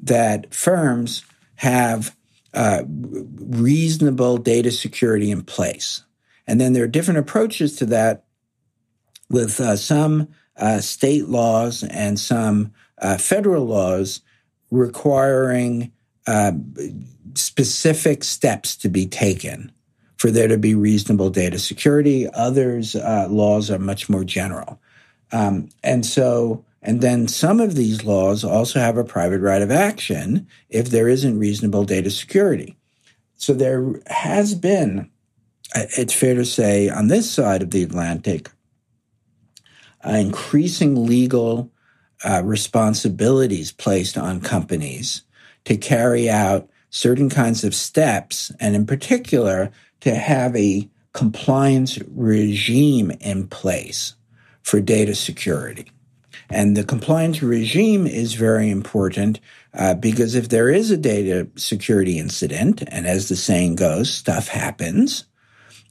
that 0.00 0.54
firms 0.54 1.24
have 1.58 2.16
uh, 2.54 2.82
reasonable 2.86 4.38
data 4.38 4.70
security 4.70 5.30
in 5.30 5.42
place. 5.42 6.04
And 6.46 6.60
then 6.60 6.72
there 6.72 6.84
are 6.84 6.88
different 6.88 7.18
approaches 7.18 7.76
to 7.76 7.86
that 7.86 8.24
with 9.28 9.60
uh, 9.60 9.76
some 9.76 10.28
uh, 10.56 10.80
state 10.80 11.28
laws 11.28 11.82
and 11.84 12.18
some 12.18 12.72
uh, 13.00 13.18
federal 13.18 13.66
laws 13.66 14.20
requiring 14.70 15.92
uh, 16.26 16.52
specific 17.34 18.24
steps 18.24 18.76
to 18.76 18.88
be 18.88 19.06
taken 19.06 19.72
for 20.16 20.30
there 20.30 20.48
to 20.48 20.58
be 20.58 20.74
reasonable 20.74 21.30
data 21.30 21.58
security. 21.58 22.28
Others 22.30 22.96
uh, 22.96 23.26
laws 23.30 23.70
are 23.70 23.78
much 23.78 24.08
more 24.08 24.24
general. 24.24 24.80
Um, 25.32 25.68
and 25.82 26.04
so, 26.04 26.64
and 26.88 27.02
then 27.02 27.28
some 27.28 27.60
of 27.60 27.74
these 27.74 28.02
laws 28.02 28.42
also 28.42 28.80
have 28.80 28.96
a 28.96 29.04
private 29.04 29.42
right 29.42 29.60
of 29.60 29.70
action 29.70 30.46
if 30.70 30.88
there 30.88 31.06
isn't 31.06 31.38
reasonable 31.38 31.84
data 31.84 32.10
security. 32.10 32.78
So 33.36 33.52
there 33.52 34.00
has 34.06 34.54
been, 34.54 35.10
uh, 35.76 35.84
it's 35.98 36.14
fair 36.14 36.34
to 36.34 36.46
say, 36.46 36.88
on 36.88 37.08
this 37.08 37.30
side 37.30 37.60
of 37.60 37.72
the 37.72 37.82
Atlantic, 37.82 38.50
uh, 40.02 40.12
increasing 40.12 41.04
legal 41.04 41.70
uh, 42.24 42.40
responsibilities 42.42 43.70
placed 43.70 44.16
on 44.16 44.40
companies 44.40 45.24
to 45.66 45.76
carry 45.76 46.30
out 46.30 46.70
certain 46.88 47.28
kinds 47.28 47.64
of 47.64 47.74
steps, 47.74 48.50
and 48.60 48.74
in 48.74 48.86
particular, 48.86 49.70
to 50.00 50.14
have 50.14 50.56
a 50.56 50.88
compliance 51.12 51.98
regime 52.14 53.10
in 53.20 53.46
place 53.46 54.14
for 54.62 54.80
data 54.80 55.14
security. 55.14 55.92
And 56.50 56.76
the 56.76 56.84
compliance 56.84 57.42
regime 57.42 58.06
is 58.06 58.34
very 58.34 58.70
important 58.70 59.40
uh, 59.74 59.94
because 59.94 60.34
if 60.34 60.48
there 60.48 60.70
is 60.70 60.90
a 60.90 60.96
data 60.96 61.46
security 61.56 62.18
incident, 62.18 62.82
and 62.88 63.06
as 63.06 63.28
the 63.28 63.36
saying 63.36 63.76
goes, 63.76 64.12
stuff 64.12 64.48
happens. 64.48 65.24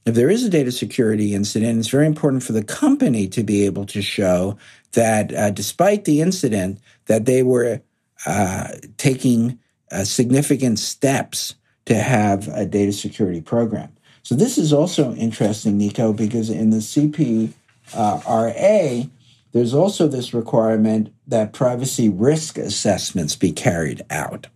If 0.06 0.15
there 0.15 0.30
is 0.30 0.43
a 0.43 0.50
data 0.50 0.72
security 0.72 1.36
incident, 1.36 1.80
it's 1.80 1.89
very 1.89 2.08
important 2.08 2.43
for 2.43 2.54
the 2.54 2.63
company 2.63 3.28
to 3.28 3.43
be 3.43 3.65
able 3.65 3.86
to 3.88 4.02
show 4.02 4.58
that 4.93 5.34
uh, 5.34 5.52
despite 5.52 6.06
the 6.06 6.22
incident, 6.22 6.80
that 7.06 7.26
they 7.26 7.43
were 7.43 7.82
uh, 8.26 8.70
taking 8.98 9.60
uh, 9.91 10.04
significant 10.04 10.80
steps 10.80 11.56
to 11.86 11.96
have 11.96 12.48
a 12.50 12.65
data 12.65 12.91
security 12.91 13.41
program. 13.41 13.89
So 14.24 14.36
this 14.36 14.58
is 14.58 14.74
also 14.74 15.13
interesting, 15.15 15.78
Nico, 15.78 16.12
because 16.12 16.50
in 16.50 16.72
the 16.72 16.78
CPRA, 16.78 17.54
uh, 17.93 19.06
there's 19.52 19.74
also 19.74 20.08
this 20.08 20.34
requirement 20.34 21.14
that 21.28 21.54
privacy 21.54 22.10
risk 22.10 22.58
assessments 22.58 23.36
be 23.36 23.52
carried 23.52 24.02
out. 24.10 24.48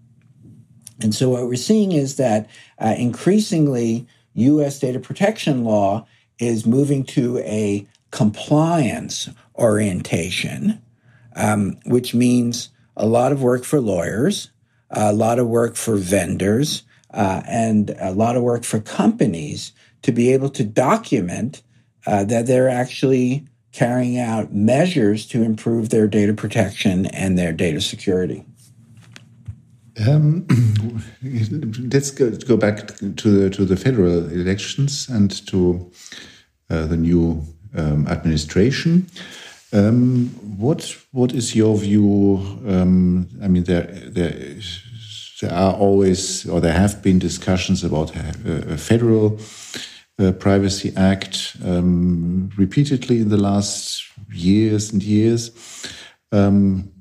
And 1.01 1.15
so 1.15 1.29
what 1.29 1.47
we're 1.47 1.55
seeing 1.55 1.91
is 1.91 2.17
that 2.17 2.49
uh, 2.79 2.95
increasingly 2.97 4.07
U.S. 4.33 4.79
data 4.79 4.99
protection 4.99 5.63
law 5.63 6.05
is 6.39 6.65
moving 6.65 7.03
to 7.03 7.39
a 7.39 7.87
compliance 8.11 9.29
orientation, 9.55 10.81
um, 11.35 11.77
which 11.85 12.13
means 12.13 12.69
a 12.95 13.05
lot 13.05 13.31
of 13.31 13.41
work 13.41 13.63
for 13.63 13.79
lawyers, 13.79 14.51
a 14.89 15.13
lot 15.13 15.39
of 15.39 15.47
work 15.47 15.75
for 15.75 15.95
vendors, 15.95 16.83
uh, 17.13 17.41
and 17.47 17.95
a 17.99 18.11
lot 18.11 18.35
of 18.35 18.43
work 18.43 18.63
for 18.63 18.79
companies 18.79 19.71
to 20.01 20.11
be 20.11 20.31
able 20.31 20.49
to 20.49 20.63
document 20.63 21.61
uh, 22.05 22.23
that 22.23 22.47
they're 22.47 22.69
actually 22.69 23.45
carrying 23.71 24.17
out 24.19 24.53
measures 24.53 25.25
to 25.27 25.43
improve 25.43 25.89
their 25.89 26.07
data 26.07 26.33
protection 26.33 27.05
and 27.07 27.37
their 27.37 27.53
data 27.53 27.81
security. 27.81 28.45
Um, 30.07 30.47
let's 31.91 32.11
go, 32.11 32.31
go, 32.31 32.57
back 32.57 32.87
to 32.97 33.29
the 33.29 33.49
to 33.49 33.65
the 33.65 33.75
federal 33.75 34.29
elections 34.29 35.09
and 35.09 35.29
to 35.47 35.91
uh, 36.69 36.87
the 36.87 36.97
new 36.97 37.43
um, 37.75 38.07
administration. 38.07 39.07
Um, 39.73 40.29
what 40.57 40.97
what 41.11 41.33
is 41.33 41.55
your 41.55 41.77
view? 41.77 42.39
Um, 42.67 43.27
I 43.43 43.47
mean, 43.47 43.65
there 43.65 43.83
there 43.83 44.61
there 45.41 45.53
are 45.53 45.73
always, 45.73 46.47
or 46.47 46.61
there 46.61 46.73
have 46.73 47.01
been 47.01 47.19
discussions 47.19 47.83
about 47.83 48.15
a, 48.15 48.73
a 48.73 48.77
federal 48.77 49.37
uh, 50.21 50.31
Privacy 50.33 50.93
Act 50.95 51.57
um, 51.65 52.49
repeatedly 52.55 53.19
in 53.21 53.29
the 53.29 53.37
last 53.37 54.03
years 54.31 54.93
and 54.93 55.03
years. 55.03 55.51
Um, 56.31 56.91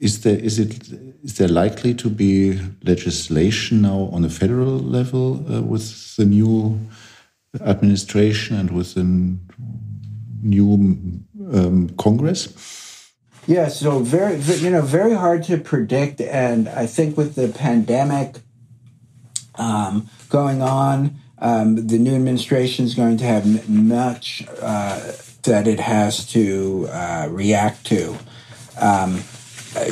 is 0.00 0.22
there 0.22 0.38
is 0.38 0.58
it 0.58 0.92
is 1.22 1.36
there 1.36 1.48
likely 1.48 1.94
to 1.94 2.10
be 2.10 2.58
legislation 2.82 3.82
now 3.82 4.10
on 4.12 4.24
a 4.24 4.28
federal 4.28 4.78
level 4.78 5.44
uh, 5.48 5.62
with 5.62 6.16
the 6.16 6.24
new 6.24 6.78
administration 7.60 8.56
and 8.56 8.70
with 8.70 8.94
the 8.94 9.04
new 10.42 10.74
um, 11.52 11.88
Congress? 11.96 12.52
Yeah, 13.46 13.68
so 13.68 13.98
very, 13.98 14.36
you 14.38 14.70
know, 14.70 14.82
very 14.82 15.14
hard 15.14 15.42
to 15.44 15.58
predict. 15.58 16.20
And 16.20 16.68
I 16.68 16.86
think 16.86 17.16
with 17.16 17.34
the 17.34 17.48
pandemic 17.48 18.38
um, 19.56 20.08
going 20.28 20.62
on, 20.62 21.16
um, 21.42 21.88
the 21.88 21.98
new 21.98 22.14
administration 22.14 22.84
is 22.84 22.94
going 22.94 23.16
to 23.18 23.24
have 23.24 23.68
much 23.68 24.46
uh, 24.62 25.12
that 25.42 25.66
it 25.66 25.80
has 25.80 26.24
to 26.26 26.88
uh, 26.88 27.26
react 27.30 27.84
to. 27.86 28.16
Um, 28.80 29.18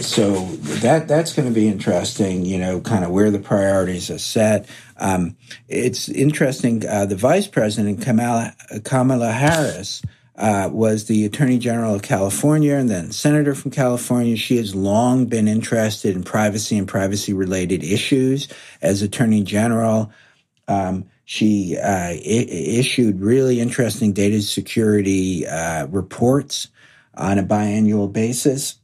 so 0.01 0.45
that 0.83 1.09
that's 1.09 1.33
going 1.33 1.49
to 1.49 1.55
be 1.55 1.67
interesting. 1.67 2.45
You 2.45 2.59
know, 2.59 2.81
kind 2.81 3.05
of 3.05 3.11
where 3.11 3.33
the 3.33 3.41
priorities 3.41 4.11
are 4.11 4.19
set. 4.19 4.69
Um, 4.97 5.37
it's 5.69 6.09
interesting. 6.09 6.87
Uh, 6.87 7.07
the 7.07 7.17
vice 7.17 7.49
president 7.49 8.01
Kamala, 8.01 8.55
Kamala 8.85 9.33
Harris 9.33 10.03
uh, 10.37 10.69
was 10.73 11.07
the 11.07 11.25
Attorney 11.25 11.59
General 11.59 11.97
of 11.97 12.03
California 12.03 12.75
and 12.75 12.89
then 12.89 13.11
Senator 13.11 13.57
from 13.57 13.73
California. 13.73 14.37
She 14.37 14.57
has 14.59 14.75
long 14.75 15.27
been 15.27 15.49
interested 15.49 16.15
in 16.15 16.23
privacy 16.23 16.79
and 16.79 16.87
privacy 16.87 17.33
related 17.33 17.83
issues. 17.83 18.47
As 18.81 19.03
Attorney 19.03 19.43
General, 19.43 20.13
um, 20.69 21.07
she 21.31 21.79
uh, 21.79 22.09
I- 22.09 22.17
issued 22.19 23.21
really 23.21 23.61
interesting 23.61 24.13
data 24.13 24.43
security 24.43 25.47
uh, 25.47 25.87
reports 25.87 26.67
on 27.15 27.39
a 27.39 27.45
biannual 27.45 28.13
basis. 28.13 28.81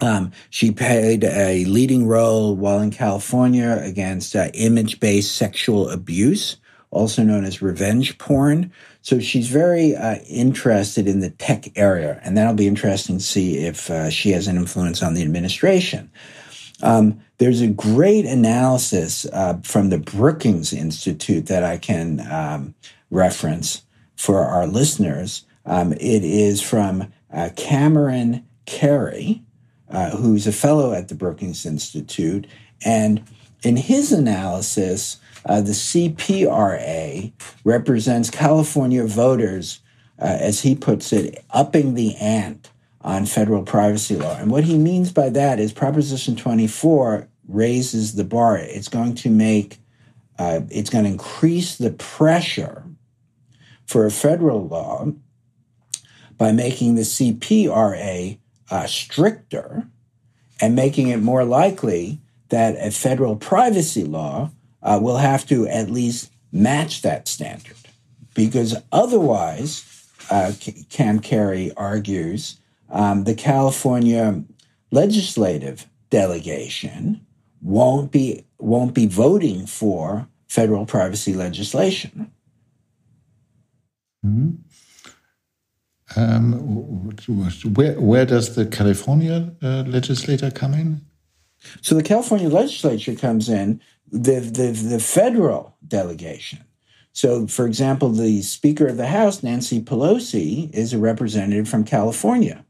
Um, 0.00 0.30
she 0.50 0.70
played 0.70 1.24
a 1.24 1.64
leading 1.64 2.06
role 2.06 2.54
while 2.54 2.78
in 2.78 2.92
California 2.92 3.80
against 3.82 4.36
uh, 4.36 4.50
image 4.54 5.00
based 5.00 5.34
sexual 5.34 5.90
abuse, 5.90 6.56
also 6.92 7.24
known 7.24 7.44
as 7.44 7.60
revenge 7.60 8.16
porn. 8.18 8.72
So 9.02 9.18
she's 9.18 9.48
very 9.48 9.96
uh, 9.96 10.18
interested 10.28 11.08
in 11.08 11.18
the 11.18 11.30
tech 11.30 11.76
area, 11.76 12.20
and 12.22 12.36
that'll 12.36 12.54
be 12.54 12.68
interesting 12.68 13.18
to 13.18 13.24
see 13.24 13.58
if 13.58 13.90
uh, 13.90 14.08
she 14.08 14.30
has 14.30 14.46
an 14.46 14.56
influence 14.56 15.02
on 15.02 15.14
the 15.14 15.22
administration. 15.22 16.12
Um, 16.82 17.20
there's 17.38 17.60
a 17.60 17.68
great 17.68 18.26
analysis 18.26 19.26
uh, 19.32 19.58
from 19.62 19.90
the 19.90 19.98
Brookings 19.98 20.72
Institute 20.72 21.46
that 21.46 21.64
I 21.64 21.78
can 21.78 22.20
um, 22.30 22.74
reference 23.10 23.82
for 24.16 24.44
our 24.44 24.66
listeners. 24.66 25.44
Um, 25.66 25.92
it 25.92 26.24
is 26.24 26.60
from 26.60 27.12
uh, 27.32 27.50
Cameron 27.56 28.44
Carey, 28.66 29.42
uh, 29.88 30.10
who's 30.10 30.46
a 30.46 30.52
fellow 30.52 30.92
at 30.92 31.08
the 31.08 31.14
Brookings 31.14 31.66
Institute, 31.66 32.46
and 32.84 33.22
in 33.62 33.76
his 33.76 34.12
analysis, 34.12 35.18
uh, 35.44 35.60
the 35.60 35.72
CPRA 35.72 37.32
represents 37.64 38.30
California 38.30 39.06
voters, 39.06 39.80
uh, 40.18 40.36
as 40.40 40.60
he 40.60 40.74
puts 40.74 41.12
it, 41.12 41.44
upping 41.50 41.94
the 41.94 42.16
ante 42.16 42.69
on 43.02 43.26
federal 43.26 43.62
privacy 43.62 44.16
law. 44.16 44.36
And 44.36 44.50
what 44.50 44.64
he 44.64 44.76
means 44.76 45.12
by 45.12 45.30
that 45.30 45.58
is 45.58 45.72
Proposition 45.72 46.36
24 46.36 47.28
raises 47.48 48.14
the 48.14 48.24
bar. 48.24 48.58
It's 48.58 48.88
going 48.88 49.14
to 49.16 49.30
make, 49.30 49.78
uh, 50.38 50.60
it's 50.70 50.90
going 50.90 51.04
to 51.04 51.10
increase 51.10 51.76
the 51.76 51.90
pressure 51.92 52.84
for 53.86 54.06
a 54.06 54.10
federal 54.10 54.66
law 54.66 55.12
by 56.36 56.52
making 56.52 56.94
the 56.94 57.02
CPRA 57.02 58.38
uh, 58.70 58.86
stricter 58.86 59.88
and 60.60 60.76
making 60.76 61.08
it 61.08 61.18
more 61.18 61.44
likely 61.44 62.20
that 62.50 62.76
a 62.76 62.90
federal 62.90 63.36
privacy 63.36 64.04
law 64.04 64.50
uh, 64.82 64.98
will 65.00 65.16
have 65.16 65.46
to 65.46 65.66
at 65.66 65.90
least 65.90 66.30
match 66.52 67.02
that 67.02 67.28
standard. 67.28 67.76
Because 68.34 68.76
otherwise, 68.92 70.06
uh, 70.30 70.52
Cam 70.88 71.20
Carey 71.20 71.72
argues, 71.76 72.59
um, 72.90 73.24
the 73.24 73.34
California 73.34 74.42
legislative 74.90 75.86
delegation 76.10 77.24
won't 77.62 78.10
be 78.10 78.44
won't 78.58 78.94
be 78.94 79.06
voting 79.06 79.66
for 79.66 80.28
federal 80.48 80.86
privacy 80.86 81.34
legislation. 81.34 82.30
Mm-hmm. 84.24 84.56
Um, 86.16 87.12
where 87.74 88.00
where 88.00 88.26
does 88.26 88.56
the 88.56 88.66
California 88.66 89.54
uh, 89.62 89.84
legislator 89.86 90.50
come 90.50 90.74
in? 90.74 91.00
So 91.82 91.94
the 91.94 92.02
California 92.02 92.48
legislature 92.48 93.14
comes 93.14 93.48
in 93.48 93.80
the 94.10 94.40
the, 94.40 94.72
the 94.72 95.00
federal 95.00 95.76
delegation. 95.86 96.64
So, 97.12 97.46
for 97.48 97.66
example, 97.66 98.08
the 98.08 98.40
Speaker 98.42 98.86
of 98.86 98.96
the 98.96 99.08
House, 99.08 99.42
Nancy 99.42 99.80
Pelosi, 99.80 100.72
is 100.72 100.92
a 100.92 100.98
representative 100.98 101.68
from 101.68 101.84
California. 101.84 102.64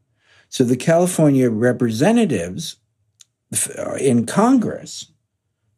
So 0.50 0.64
the 0.64 0.76
California 0.76 1.48
representatives 1.48 2.76
in 4.00 4.26
Congress, 4.26 5.12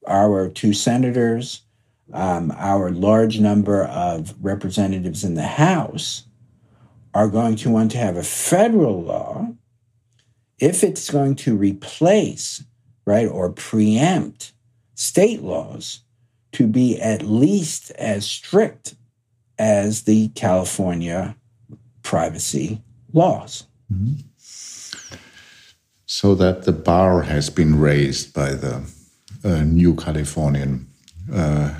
our 0.06 0.48
two 0.48 0.72
senators, 0.72 1.60
um, 2.14 2.52
our 2.56 2.90
large 2.90 3.38
number 3.38 3.84
of 3.84 4.34
representatives 4.42 5.24
in 5.24 5.34
the 5.34 5.42
House, 5.42 6.24
are 7.12 7.28
going 7.28 7.56
to 7.56 7.70
want 7.70 7.90
to 7.92 7.98
have 7.98 8.16
a 8.16 8.22
federal 8.22 9.02
law 9.02 9.54
if 10.58 10.82
it's 10.82 11.10
going 11.10 11.34
to 11.34 11.54
replace, 11.54 12.64
right, 13.04 13.28
or 13.28 13.52
preempt 13.52 14.54
state 14.94 15.42
laws 15.42 16.00
to 16.52 16.66
be 16.66 16.98
at 16.98 17.22
least 17.22 17.90
as 17.92 18.24
strict 18.24 18.94
as 19.58 20.02
the 20.02 20.28
California 20.28 21.36
privacy 22.02 22.80
laws. 23.12 23.66
Mm-hmm. 23.92 24.28
So 26.12 26.34
that 26.34 26.64
the 26.64 26.72
bar 26.72 27.22
has 27.22 27.48
been 27.48 27.80
raised 27.80 28.34
by 28.34 28.52
the 28.52 28.82
uh, 29.44 29.64
new 29.64 29.94
Californian 29.94 30.86
uh, 31.32 31.70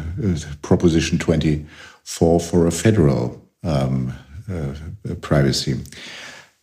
Proposition 0.63 1.19
24 1.19 2.41
for 2.41 2.67
a 2.67 2.71
federal 2.71 3.43
um, 3.63 4.15
uh, 4.51 5.15
Privacy 5.21 5.75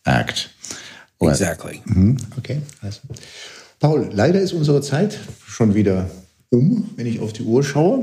Act. 0.04 0.48
Well, 1.20 1.30
exactly. 1.30 1.80
Mhm. 1.86 2.18
Okay. 2.38 2.60
Also. 2.82 3.02
Paul, 3.78 4.10
leider 4.12 4.40
ist 4.40 4.52
unsere 4.52 4.80
Zeit 4.80 5.20
schon 5.46 5.72
wieder 5.74 6.10
um, 6.50 6.90
wenn 6.96 7.06
ich 7.06 7.20
auf 7.20 7.32
die 7.32 7.44
Uhr 7.44 7.62
schaue. 7.62 8.02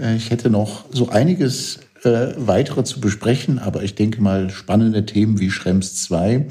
Äh, 0.00 0.14
ich 0.14 0.30
hätte 0.30 0.48
noch 0.48 0.84
so 0.92 1.08
einiges 1.08 1.80
äh, 2.04 2.34
weitere 2.36 2.84
zu 2.84 3.00
besprechen, 3.00 3.58
aber 3.58 3.82
ich 3.82 3.94
denke 3.94 4.20
mal, 4.20 4.50
spannende 4.50 5.06
Themen 5.06 5.38
wie 5.38 5.50
Schrems 5.50 6.02
2, 6.02 6.46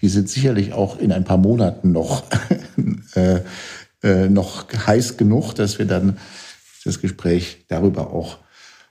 die 0.00 0.08
sind 0.08 0.28
sicherlich 0.28 0.72
auch 0.72 0.98
in 0.98 1.12
ein 1.12 1.24
paar 1.24 1.38
Monaten 1.38 1.92
noch, 1.92 2.24
äh, 3.14 3.40
äh, 4.02 4.28
noch 4.28 4.66
heiß 4.86 5.16
genug, 5.16 5.54
dass 5.54 5.78
wir 5.78 5.86
dann 5.86 6.18
das 6.84 7.00
Gespräch 7.00 7.64
darüber 7.68 8.12
auch 8.12 8.38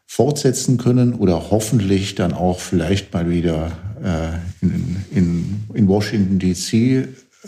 fortsetzen 0.08 0.78
können 0.78 1.14
oder 1.14 1.52
hoffentlich 1.52 2.16
dann 2.16 2.34
auch 2.34 2.60
vielleicht 2.60 3.14
mal 3.14 3.30
wieder 3.30 3.72
äh, 4.04 4.66
in, 4.66 5.06
in, 5.12 5.64
in 5.74 5.88
Washington 5.88 6.40
DC, 6.40 6.74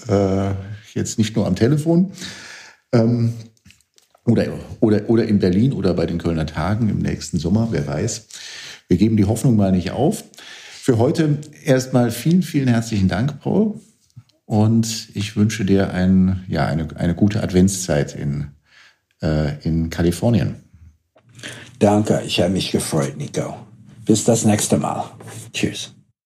äh, 0.10 0.52
jetzt 0.94 1.18
nicht 1.18 1.36
nur 1.36 1.46
am 1.46 1.56
Telefon. 1.56 2.12
Ähm, 2.92 3.34
oder, 4.26 4.46
oder, 4.80 5.10
oder 5.10 5.26
in 5.26 5.40
Berlin 5.40 5.74
oder 5.74 5.94
bei 5.94 6.06
den 6.06 6.18
Kölner 6.18 6.46
Tagen 6.46 6.90
im 6.90 7.00
nächsten 7.00 7.40
Sommer, 7.40 7.70
wer 7.72 7.86
weiß. 7.88 8.28
Wir 8.88 8.98
geben 8.98 9.18
die 9.18 9.26
Hoffnung 9.26 9.56
mal 9.56 9.72
nicht 9.72 9.92
auf. 9.92 10.24
Für 10.82 10.98
heute 10.98 11.40
erstmal 11.64 12.12
vielen, 12.12 12.44
vielen 12.44 12.68
herzlichen 12.68 13.08
Dank, 13.08 13.40
Paul. 13.40 13.80
Und 14.46 15.10
ich 15.14 15.36
wünsche 15.36 15.66
dir 15.66 15.94
ein, 15.94 16.44
ja, 16.48 16.66
eine, 16.66 16.88
eine 16.98 17.16
gute 17.16 17.42
Adventszeit 17.42 18.16
in, 18.16 18.52
äh, 19.22 19.58
in 19.64 19.90
Kalifornien. 19.90 20.56
Danke, 21.80 22.22
ich 22.26 22.40
habe 22.42 22.52
mich 22.52 22.72
gefreut, 22.72 23.18
Nico. 23.18 23.56
Bis 24.06 24.26
das 24.26 24.46
nächste 24.46 24.78
Mal. 24.78 25.06
Tschüss. 25.54 25.94